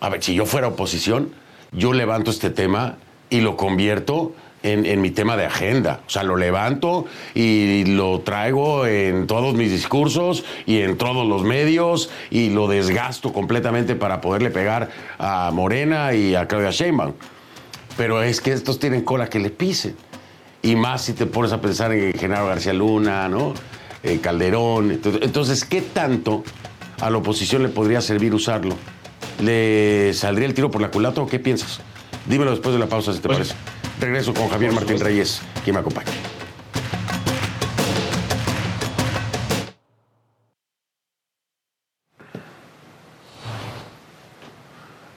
A 0.01 0.09
ver, 0.09 0.22
si 0.22 0.34
yo 0.34 0.47
fuera 0.47 0.68
oposición, 0.68 1.32
yo 1.72 1.92
levanto 1.92 2.30
este 2.30 2.51
tema 2.51 2.97
y 3.30 3.40
lo 3.40 3.57
convierto 3.57 4.34
en, 4.62 5.00
mi 5.00 5.11
tema 5.11 5.36
de 5.36 5.46
agenda. 5.46 6.00
O 6.07 6.11
sea, 6.11 6.22
lo 6.22 6.36
levanto 6.36 7.07
y 7.34 7.84
lo 7.84 8.20
traigo 8.20 8.86
en 8.86 9.26
todos 9.26 9.54
mis 9.54 9.70
discursos 9.70 10.44
y 10.66 10.80
en 10.80 10.96
todos 10.96 11.26
los 11.26 11.42
medios 11.42 12.11
y 12.30 12.50
lo 12.50 12.68
desgasto 12.68 13.32
completamente 13.32 13.94
para 13.94 14.20
poderle 14.20 14.50
pegar 14.50 14.90
a 15.18 15.50
Morena 15.52 16.14
y 16.14 16.34
a 16.34 16.46
Claudia 16.46 16.70
Sheinbaum. 16.70 17.12
Pero 17.96 18.22
es 18.22 18.40
que 18.40 18.52
estos 18.52 18.78
tienen 18.78 19.02
cola 19.02 19.28
que 19.28 19.38
le 19.38 19.50
pisen. 19.50 19.96
Y 20.62 20.74
más 20.74 21.02
si 21.02 21.12
te 21.12 21.26
pones 21.26 21.52
a 21.52 21.61
pensar 21.61 21.92
en 21.92 22.12
Genaro 22.14 22.46
García 22.46 22.72
Luna, 22.72 23.28
¿no? 23.28 23.54
En 24.02 24.18
Calderón. 24.18 25.00
Entonces, 25.22 25.64
¿qué 25.64 25.80
tanto 25.80 26.42
a 27.00 27.09
la 27.09 27.18
oposición 27.18 27.62
le 27.62 27.68
podría 27.68 28.00
servir 28.00 28.34
usarlo? 28.34 28.74
¿Le 29.40 30.12
saldría 30.14 30.46
el 30.46 30.54
tiro 30.54 30.70
por 30.70 30.82
la 30.82 30.90
culata 30.90 31.20
o 31.20 31.26
qué 31.26 31.38
piensas? 31.38 31.80
Dímelo 32.26 32.50
después 32.50 32.74
de 32.74 32.80
la 32.80 32.86
pausa, 32.86 33.12
si 33.12 33.20
te 33.20 33.28
pues, 33.28 33.38
parece. 33.38 33.75
Regreso 34.01 34.34
con 34.34 34.49
Javier 34.49 34.72
Martín 34.72 35.01
Reyes, 35.01 35.40
quien 35.64 35.74
me 35.74 35.80
acompaña. 35.80 36.11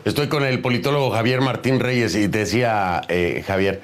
Estoy 0.06 0.28
con 0.28 0.44
el 0.44 0.60
politólogo 0.62 1.12
Javier 1.12 1.42
Martín 1.42 1.80
Reyes 1.80 2.16
y 2.16 2.28
decía, 2.28 3.02
eh, 3.10 3.44
Javier, 3.46 3.82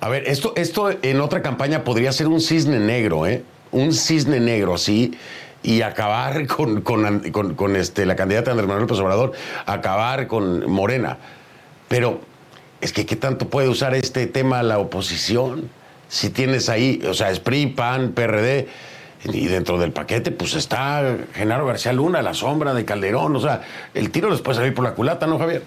a 0.00 0.08
ver, 0.08 0.24
esto, 0.26 0.52
esto 0.56 0.90
en 1.02 1.20
otra 1.20 1.40
campaña 1.40 1.84
podría 1.84 2.12
ser 2.12 2.26
un 2.26 2.40
cisne 2.40 2.80
negro, 2.80 3.26
¿eh? 3.26 3.42
Un 3.70 3.94
cisne 3.94 4.40
negro, 4.40 4.76
sí, 4.76 5.16
y 5.62 5.80
acabar 5.80 6.46
con, 6.48 6.82
con, 6.82 7.76
este, 7.76 8.04
la 8.04 8.14
candidata 8.14 8.50
Andrés 8.50 8.68
Manuel 8.68 8.82
López 8.82 8.98
Obrador, 8.98 9.32
acabar 9.64 10.26
con 10.26 10.70
Morena. 10.70 11.18
Pero 11.88 12.20
es 12.84 12.92
que 12.92 13.06
¿qué 13.06 13.16
tanto 13.16 13.48
puede 13.48 13.70
usar 13.70 13.94
este 13.94 14.26
tema 14.26 14.62
la 14.62 14.78
oposición? 14.78 15.70
Si 16.08 16.28
tienes 16.28 16.68
ahí, 16.68 17.00
o 17.08 17.14
sea, 17.14 17.30
es 17.30 17.40
PAN, 17.40 18.12
PRD, 18.12 18.68
y 19.24 19.46
dentro 19.46 19.78
del 19.78 19.90
paquete, 19.90 20.30
pues 20.30 20.52
está 20.52 21.16
Genaro 21.34 21.64
García 21.64 21.94
Luna, 21.94 22.20
la 22.20 22.34
sombra 22.34 22.74
de 22.74 22.84
Calderón, 22.84 23.34
o 23.36 23.40
sea, 23.40 23.62
el 23.94 24.10
tiro 24.10 24.28
les 24.28 24.42
puede 24.42 24.58
salir 24.58 24.74
por 24.74 24.84
la 24.84 24.92
culata, 24.92 25.26
¿no, 25.26 25.38
Javier? 25.38 25.62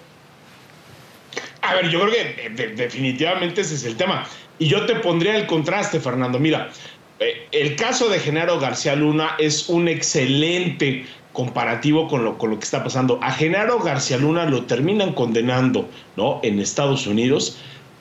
A 1.62 1.74
ver, 1.74 1.90
yo 1.90 2.00
creo 2.02 2.12
que 2.12 2.50
definitivamente 2.76 3.62
ese 3.62 3.74
es 3.74 3.84
el 3.84 3.96
tema. 3.96 4.24
Y 4.60 4.68
yo 4.68 4.86
te 4.86 4.94
pondría 4.94 5.34
el 5.34 5.46
contraste, 5.48 5.98
Fernando. 5.98 6.38
Mira, 6.38 6.70
eh, 7.18 7.48
el 7.50 7.74
caso 7.74 8.08
de 8.08 8.20
Genaro 8.20 8.60
García 8.60 8.94
Luna 8.94 9.34
es 9.38 9.68
un 9.68 9.88
excelente 9.88 11.04
comparativo 11.38 12.08
con 12.08 12.24
lo, 12.24 12.36
con 12.36 12.50
lo 12.50 12.58
que 12.58 12.64
está 12.64 12.82
pasando. 12.82 13.20
A 13.22 13.30
Genaro 13.30 13.78
García 13.78 14.16
Luna 14.18 14.44
lo 14.46 14.64
terminan 14.64 15.12
condenando 15.12 15.88
¿no? 16.16 16.40
en 16.42 16.58
Estados 16.58 17.06
Unidos 17.06 17.58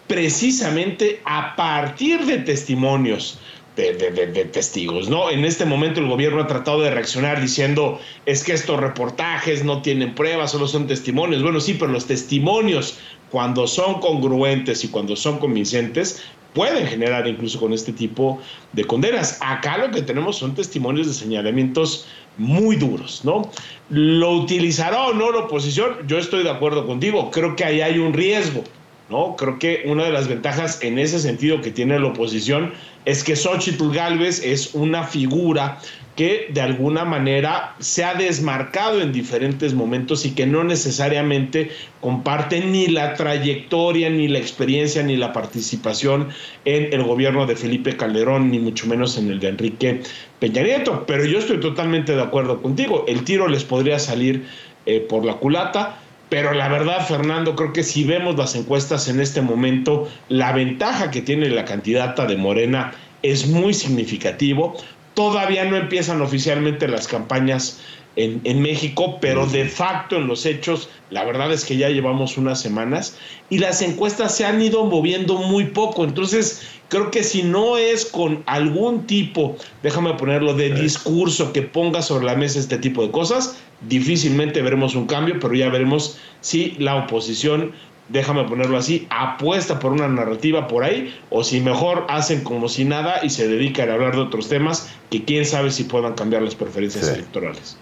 precisamente 0.07 1.21
a 1.23 1.55
partir 1.55 2.25
de 2.25 2.39
testimonios. 2.39 3.39
De, 3.75 3.93
de, 3.93 4.45
testigos, 4.45 5.07
¿no? 5.07 5.29
En 5.29 5.45
este 5.45 5.63
momento 5.63 5.99
el 5.99 6.07
gobierno 6.07 6.41
ha 6.41 6.47
tratado 6.47 6.81
de 6.81 6.89
reaccionar 6.89 7.39
diciendo 7.39 7.99
es 8.25 8.43
que 8.43 8.53
estos 8.53 8.79
reportajes 8.79 9.63
no 9.63 9.83
tienen 9.83 10.15
pruebas, 10.15 10.49
solo 10.49 10.67
son 10.67 10.87
testimonios. 10.87 11.43
Bueno, 11.43 11.59
sí, 11.59 11.75
pero 11.75 11.91
los 11.91 12.07
testimonios, 12.07 12.97
cuando 13.29 13.67
son 13.67 13.99
congruentes 13.99 14.83
y 14.83 14.87
cuando 14.87 15.15
son 15.15 15.37
convincentes, 15.37 16.23
pueden 16.55 16.87
generar 16.87 17.27
incluso 17.27 17.59
con 17.59 17.71
este 17.71 17.93
tipo 17.93 18.41
de 18.73 18.83
condenas. 18.83 19.37
Acá 19.41 19.77
lo 19.77 19.91
que 19.91 20.01
tenemos 20.01 20.37
son 20.37 20.55
testimonios 20.55 21.05
de 21.05 21.13
señalamientos 21.13 22.07
muy 22.37 22.75
duros, 22.75 23.21
¿no? 23.23 23.49
¿Lo 23.89 24.31
utilizará 24.31 25.07
o 25.07 25.13
no 25.13 25.31
la 25.31 25.39
oposición? 25.39 26.07
Yo 26.07 26.17
estoy 26.17 26.43
de 26.43 26.49
acuerdo 26.49 26.85
contigo, 26.85 27.31
creo 27.31 27.55
que 27.55 27.65
ahí 27.65 27.81
hay 27.81 27.99
un 27.99 28.13
riesgo, 28.13 28.63
¿no? 29.09 29.35
Creo 29.35 29.59
que 29.59 29.83
una 29.85 30.03
de 30.03 30.11
las 30.11 30.27
ventajas 30.27 30.83
en 30.83 30.99
ese 30.99 31.19
sentido 31.19 31.61
que 31.61 31.71
tiene 31.71 31.99
la 31.99 32.07
oposición 32.07 32.73
es 33.07 33.23
que 33.23 33.37
Xochitl 33.37 33.89
Galvez 33.93 34.43
es 34.43 34.73
una 34.73 35.05
figura 35.05 35.79
que 36.17 36.49
de 36.51 36.59
alguna 36.59 37.05
manera 37.05 37.73
se 37.79 38.03
ha 38.03 38.15
desmarcado 38.15 38.99
en 38.99 39.13
diferentes 39.13 39.73
momentos 39.73 40.25
y 40.25 40.31
que 40.31 40.45
no 40.45 40.65
necesariamente 40.65 41.71
comparte 42.01 42.59
ni 42.59 42.87
la 42.87 43.13
trayectoria, 43.13 44.09
ni 44.09 44.27
la 44.27 44.39
experiencia, 44.39 45.03
ni 45.03 45.15
la 45.15 45.31
participación 45.31 46.27
en 46.65 46.91
el 46.91 47.03
gobierno 47.03 47.45
de 47.45 47.55
Felipe 47.55 47.95
Calderón, 47.95 48.51
ni 48.51 48.59
mucho 48.59 48.87
menos 48.87 49.17
en 49.17 49.31
el 49.31 49.39
de 49.39 49.47
Enrique 49.49 50.01
Peña 50.39 50.63
Nieto. 50.63 51.05
Pero 51.07 51.23
yo 51.23 51.39
estoy 51.39 51.61
totalmente 51.61 52.13
de 52.13 52.21
acuerdo 52.21 52.61
contigo, 52.61 53.05
el 53.07 53.23
tiro 53.23 53.47
les 53.47 53.63
podría 53.63 53.99
salir 53.99 54.45
eh, 54.85 54.99
por 54.99 55.23
la 55.23 55.35
culata. 55.35 56.01
Pero 56.29 56.53
la 56.53 56.67
verdad, 56.67 57.07
Fernando, 57.07 57.55
creo 57.55 57.73
que 57.73 57.83
si 57.83 58.03
vemos 58.03 58.35
las 58.37 58.55
encuestas 58.55 59.07
en 59.07 59.19
este 59.19 59.41
momento, 59.41 60.09
la 60.27 60.51
ventaja 60.51 61.09
que 61.09 61.21
tiene 61.21 61.49
la 61.49 61.65
candidata 61.65 62.25
de 62.25 62.35
Morena 62.35 62.93
es 63.23 63.47
muy 63.47 63.73
significativo. 63.73 64.75
Todavía 65.13 65.65
no 65.65 65.77
empiezan 65.77 66.21
oficialmente 66.21 66.87
las 66.87 67.07
campañas 67.07 67.79
en, 68.17 68.61
México, 68.61 69.19
pero 69.21 69.45
de 69.45 69.65
facto 69.65 70.17
en 70.17 70.27
los 70.27 70.45
hechos, 70.47 70.89
la 71.11 71.23
verdad 71.23 71.53
es 71.53 71.63
que 71.63 71.77
ya 71.77 71.89
llevamos 71.89 72.37
unas 72.37 72.59
semanas 72.59 73.15
y 73.49 73.59
las 73.59 73.83
encuestas 73.83 74.35
se 74.35 74.43
han 74.43 74.59
ido 74.59 74.85
moviendo 74.85 75.35
muy 75.35 75.65
poco. 75.65 76.03
Entonces, 76.03 76.63
creo 76.89 77.11
que 77.11 77.23
si 77.23 77.43
no 77.43 77.77
es 77.77 78.05
con 78.05 78.41
algún 78.47 79.05
tipo, 79.05 79.55
déjame 79.83 80.15
ponerlo, 80.15 80.55
de 80.55 80.73
discurso 80.73 81.53
que 81.53 81.61
ponga 81.61 82.01
sobre 82.01 82.25
la 82.25 82.35
mesa 82.35 82.59
este 82.59 82.79
tipo 82.79 83.03
de 83.03 83.11
cosas, 83.11 83.57
difícilmente 83.81 84.61
veremos 84.61 84.95
un 84.95 85.07
cambio, 85.07 85.39
pero 85.39 85.53
ya 85.53 85.69
veremos 85.69 86.19
si 86.41 86.71
la 86.79 86.95
oposición 86.95 87.73
déjame 88.09 88.45
ponerlo 88.45 88.77
así, 88.77 89.07
apuesta 89.09 89.79
por 89.79 89.91
una 89.91 90.07
narrativa 90.07 90.67
por 90.67 90.83
ahí, 90.83 91.13
o 91.29 91.43
si 91.43 91.59
mejor 91.59 92.05
hacen 92.09 92.43
como 92.43 92.69
si 92.69 92.85
nada 92.85 93.19
y 93.23 93.29
se 93.29 93.47
dedican 93.47 93.89
a 93.89 93.93
hablar 93.93 94.15
de 94.15 94.21
otros 94.21 94.47
temas 94.47 94.89
que 95.09 95.23
quién 95.25 95.45
sabe 95.45 95.71
si 95.71 95.83
puedan 95.83 96.13
cambiar 96.13 96.41
las 96.41 96.55
preferencias 96.55 97.07
electorales. 97.09 97.77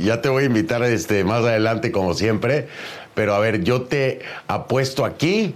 Ya 0.00 0.20
te 0.20 0.28
voy 0.28 0.42
a 0.42 0.46
invitar 0.46 0.82
este, 0.82 1.24
más 1.24 1.40
adelante, 1.44 1.92
como 1.92 2.12
siempre. 2.12 2.68
Pero 3.14 3.34
a 3.34 3.38
ver, 3.38 3.64
yo 3.64 3.82
te 3.82 4.20
apuesto 4.46 5.04
aquí 5.04 5.54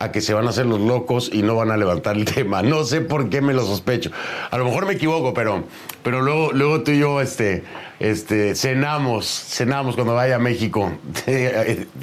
a 0.00 0.10
que 0.10 0.20
se 0.20 0.34
van 0.34 0.46
a 0.48 0.50
hacer 0.50 0.66
los 0.66 0.80
locos 0.80 1.30
y 1.32 1.42
no 1.42 1.54
van 1.54 1.70
a 1.70 1.76
levantar 1.76 2.16
el 2.16 2.24
tema. 2.34 2.62
No 2.62 2.82
sé 2.82 3.00
por 3.00 3.30
qué 3.30 3.40
me 3.40 3.54
lo 3.54 3.64
sospecho. 3.64 4.10
A 4.50 4.58
lo 4.58 4.64
mejor 4.64 4.86
me 4.86 4.94
equivoco, 4.94 5.32
pero, 5.32 5.62
pero 6.02 6.20
luego, 6.20 6.50
luego 6.52 6.82
tú 6.82 6.90
y 6.90 6.98
yo 6.98 7.20
este, 7.20 7.62
este, 8.00 8.56
cenamos, 8.56 9.26
cenamos 9.26 9.94
cuando 9.94 10.14
vaya 10.14 10.36
a 10.36 10.40
México. 10.40 10.92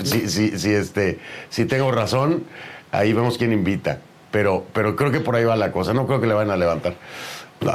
si, 0.04 0.30
si, 0.30 0.58
si, 0.58 0.72
este, 0.72 1.20
si 1.50 1.66
tengo 1.66 1.92
razón, 1.92 2.46
ahí 2.92 3.12
vemos 3.12 3.38
quién 3.38 3.52
invita. 3.52 4.00
Pero, 4.32 4.66
pero 4.74 4.96
creo 4.96 5.12
que 5.12 5.20
por 5.20 5.36
ahí 5.36 5.44
va 5.44 5.56
la 5.58 5.72
cosa. 5.72 5.94
No 5.94 6.08
creo 6.08 6.22
que 6.22 6.28
le 6.28 6.34
van 6.34 6.52
a 6.52 6.56
levantar 6.58 6.96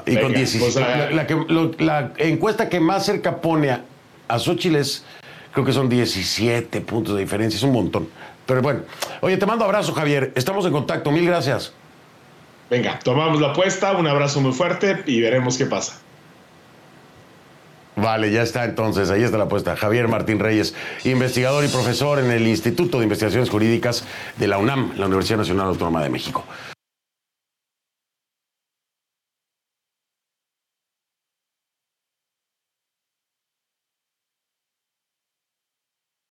y 0.06 0.16
con 0.16 0.32
17. 0.32 0.72
Pues, 1.46 1.80
la, 1.80 2.12
encuesta 2.18 2.68
que 2.68 2.80
más 2.80 3.04
cerca 3.04 3.40
pone 3.40 3.70
a, 3.70 3.84
a 4.28 4.36
es, 4.36 5.04
creo 5.52 5.64
que 5.64 5.72
son 5.72 5.88
17 5.88 6.80
puntos 6.82 7.14
de 7.14 7.20
diferencia, 7.20 7.56
es 7.56 7.62
un 7.62 7.72
montón. 7.72 8.08
Pero 8.46 8.62
bueno, 8.62 8.80
oye, 9.20 9.36
te 9.36 9.46
mando 9.46 9.64
abrazo, 9.64 9.92
Javier. 9.92 10.32
Estamos 10.34 10.66
en 10.66 10.72
contacto, 10.72 11.10
mil 11.10 11.26
gracias. 11.26 11.72
Venga, 12.70 12.98
tomamos 13.00 13.40
la 13.40 13.48
apuesta, 13.48 13.92
un 13.92 14.06
abrazo 14.06 14.40
muy 14.40 14.52
fuerte 14.52 15.02
y 15.06 15.20
veremos 15.20 15.58
qué 15.58 15.66
pasa. 15.66 15.98
Vale, 17.96 18.32
ya 18.32 18.42
está 18.42 18.64
entonces, 18.64 19.10
ahí 19.10 19.22
está 19.22 19.36
la 19.36 19.44
apuesta. 19.44 19.76
Javier 19.76 20.08
Martín 20.08 20.38
Reyes, 20.38 20.74
investigador 21.04 21.62
y 21.64 21.68
profesor 21.68 22.18
en 22.18 22.30
el 22.30 22.46
Instituto 22.46 22.98
de 22.98 23.04
Investigaciones 23.04 23.50
Jurídicas 23.50 24.04
de 24.38 24.48
la 24.48 24.56
UNAM, 24.56 24.94
la 24.96 25.06
Universidad 25.06 25.38
Nacional 25.38 25.66
Autónoma 25.66 26.02
de 26.02 26.08
México. 26.08 26.44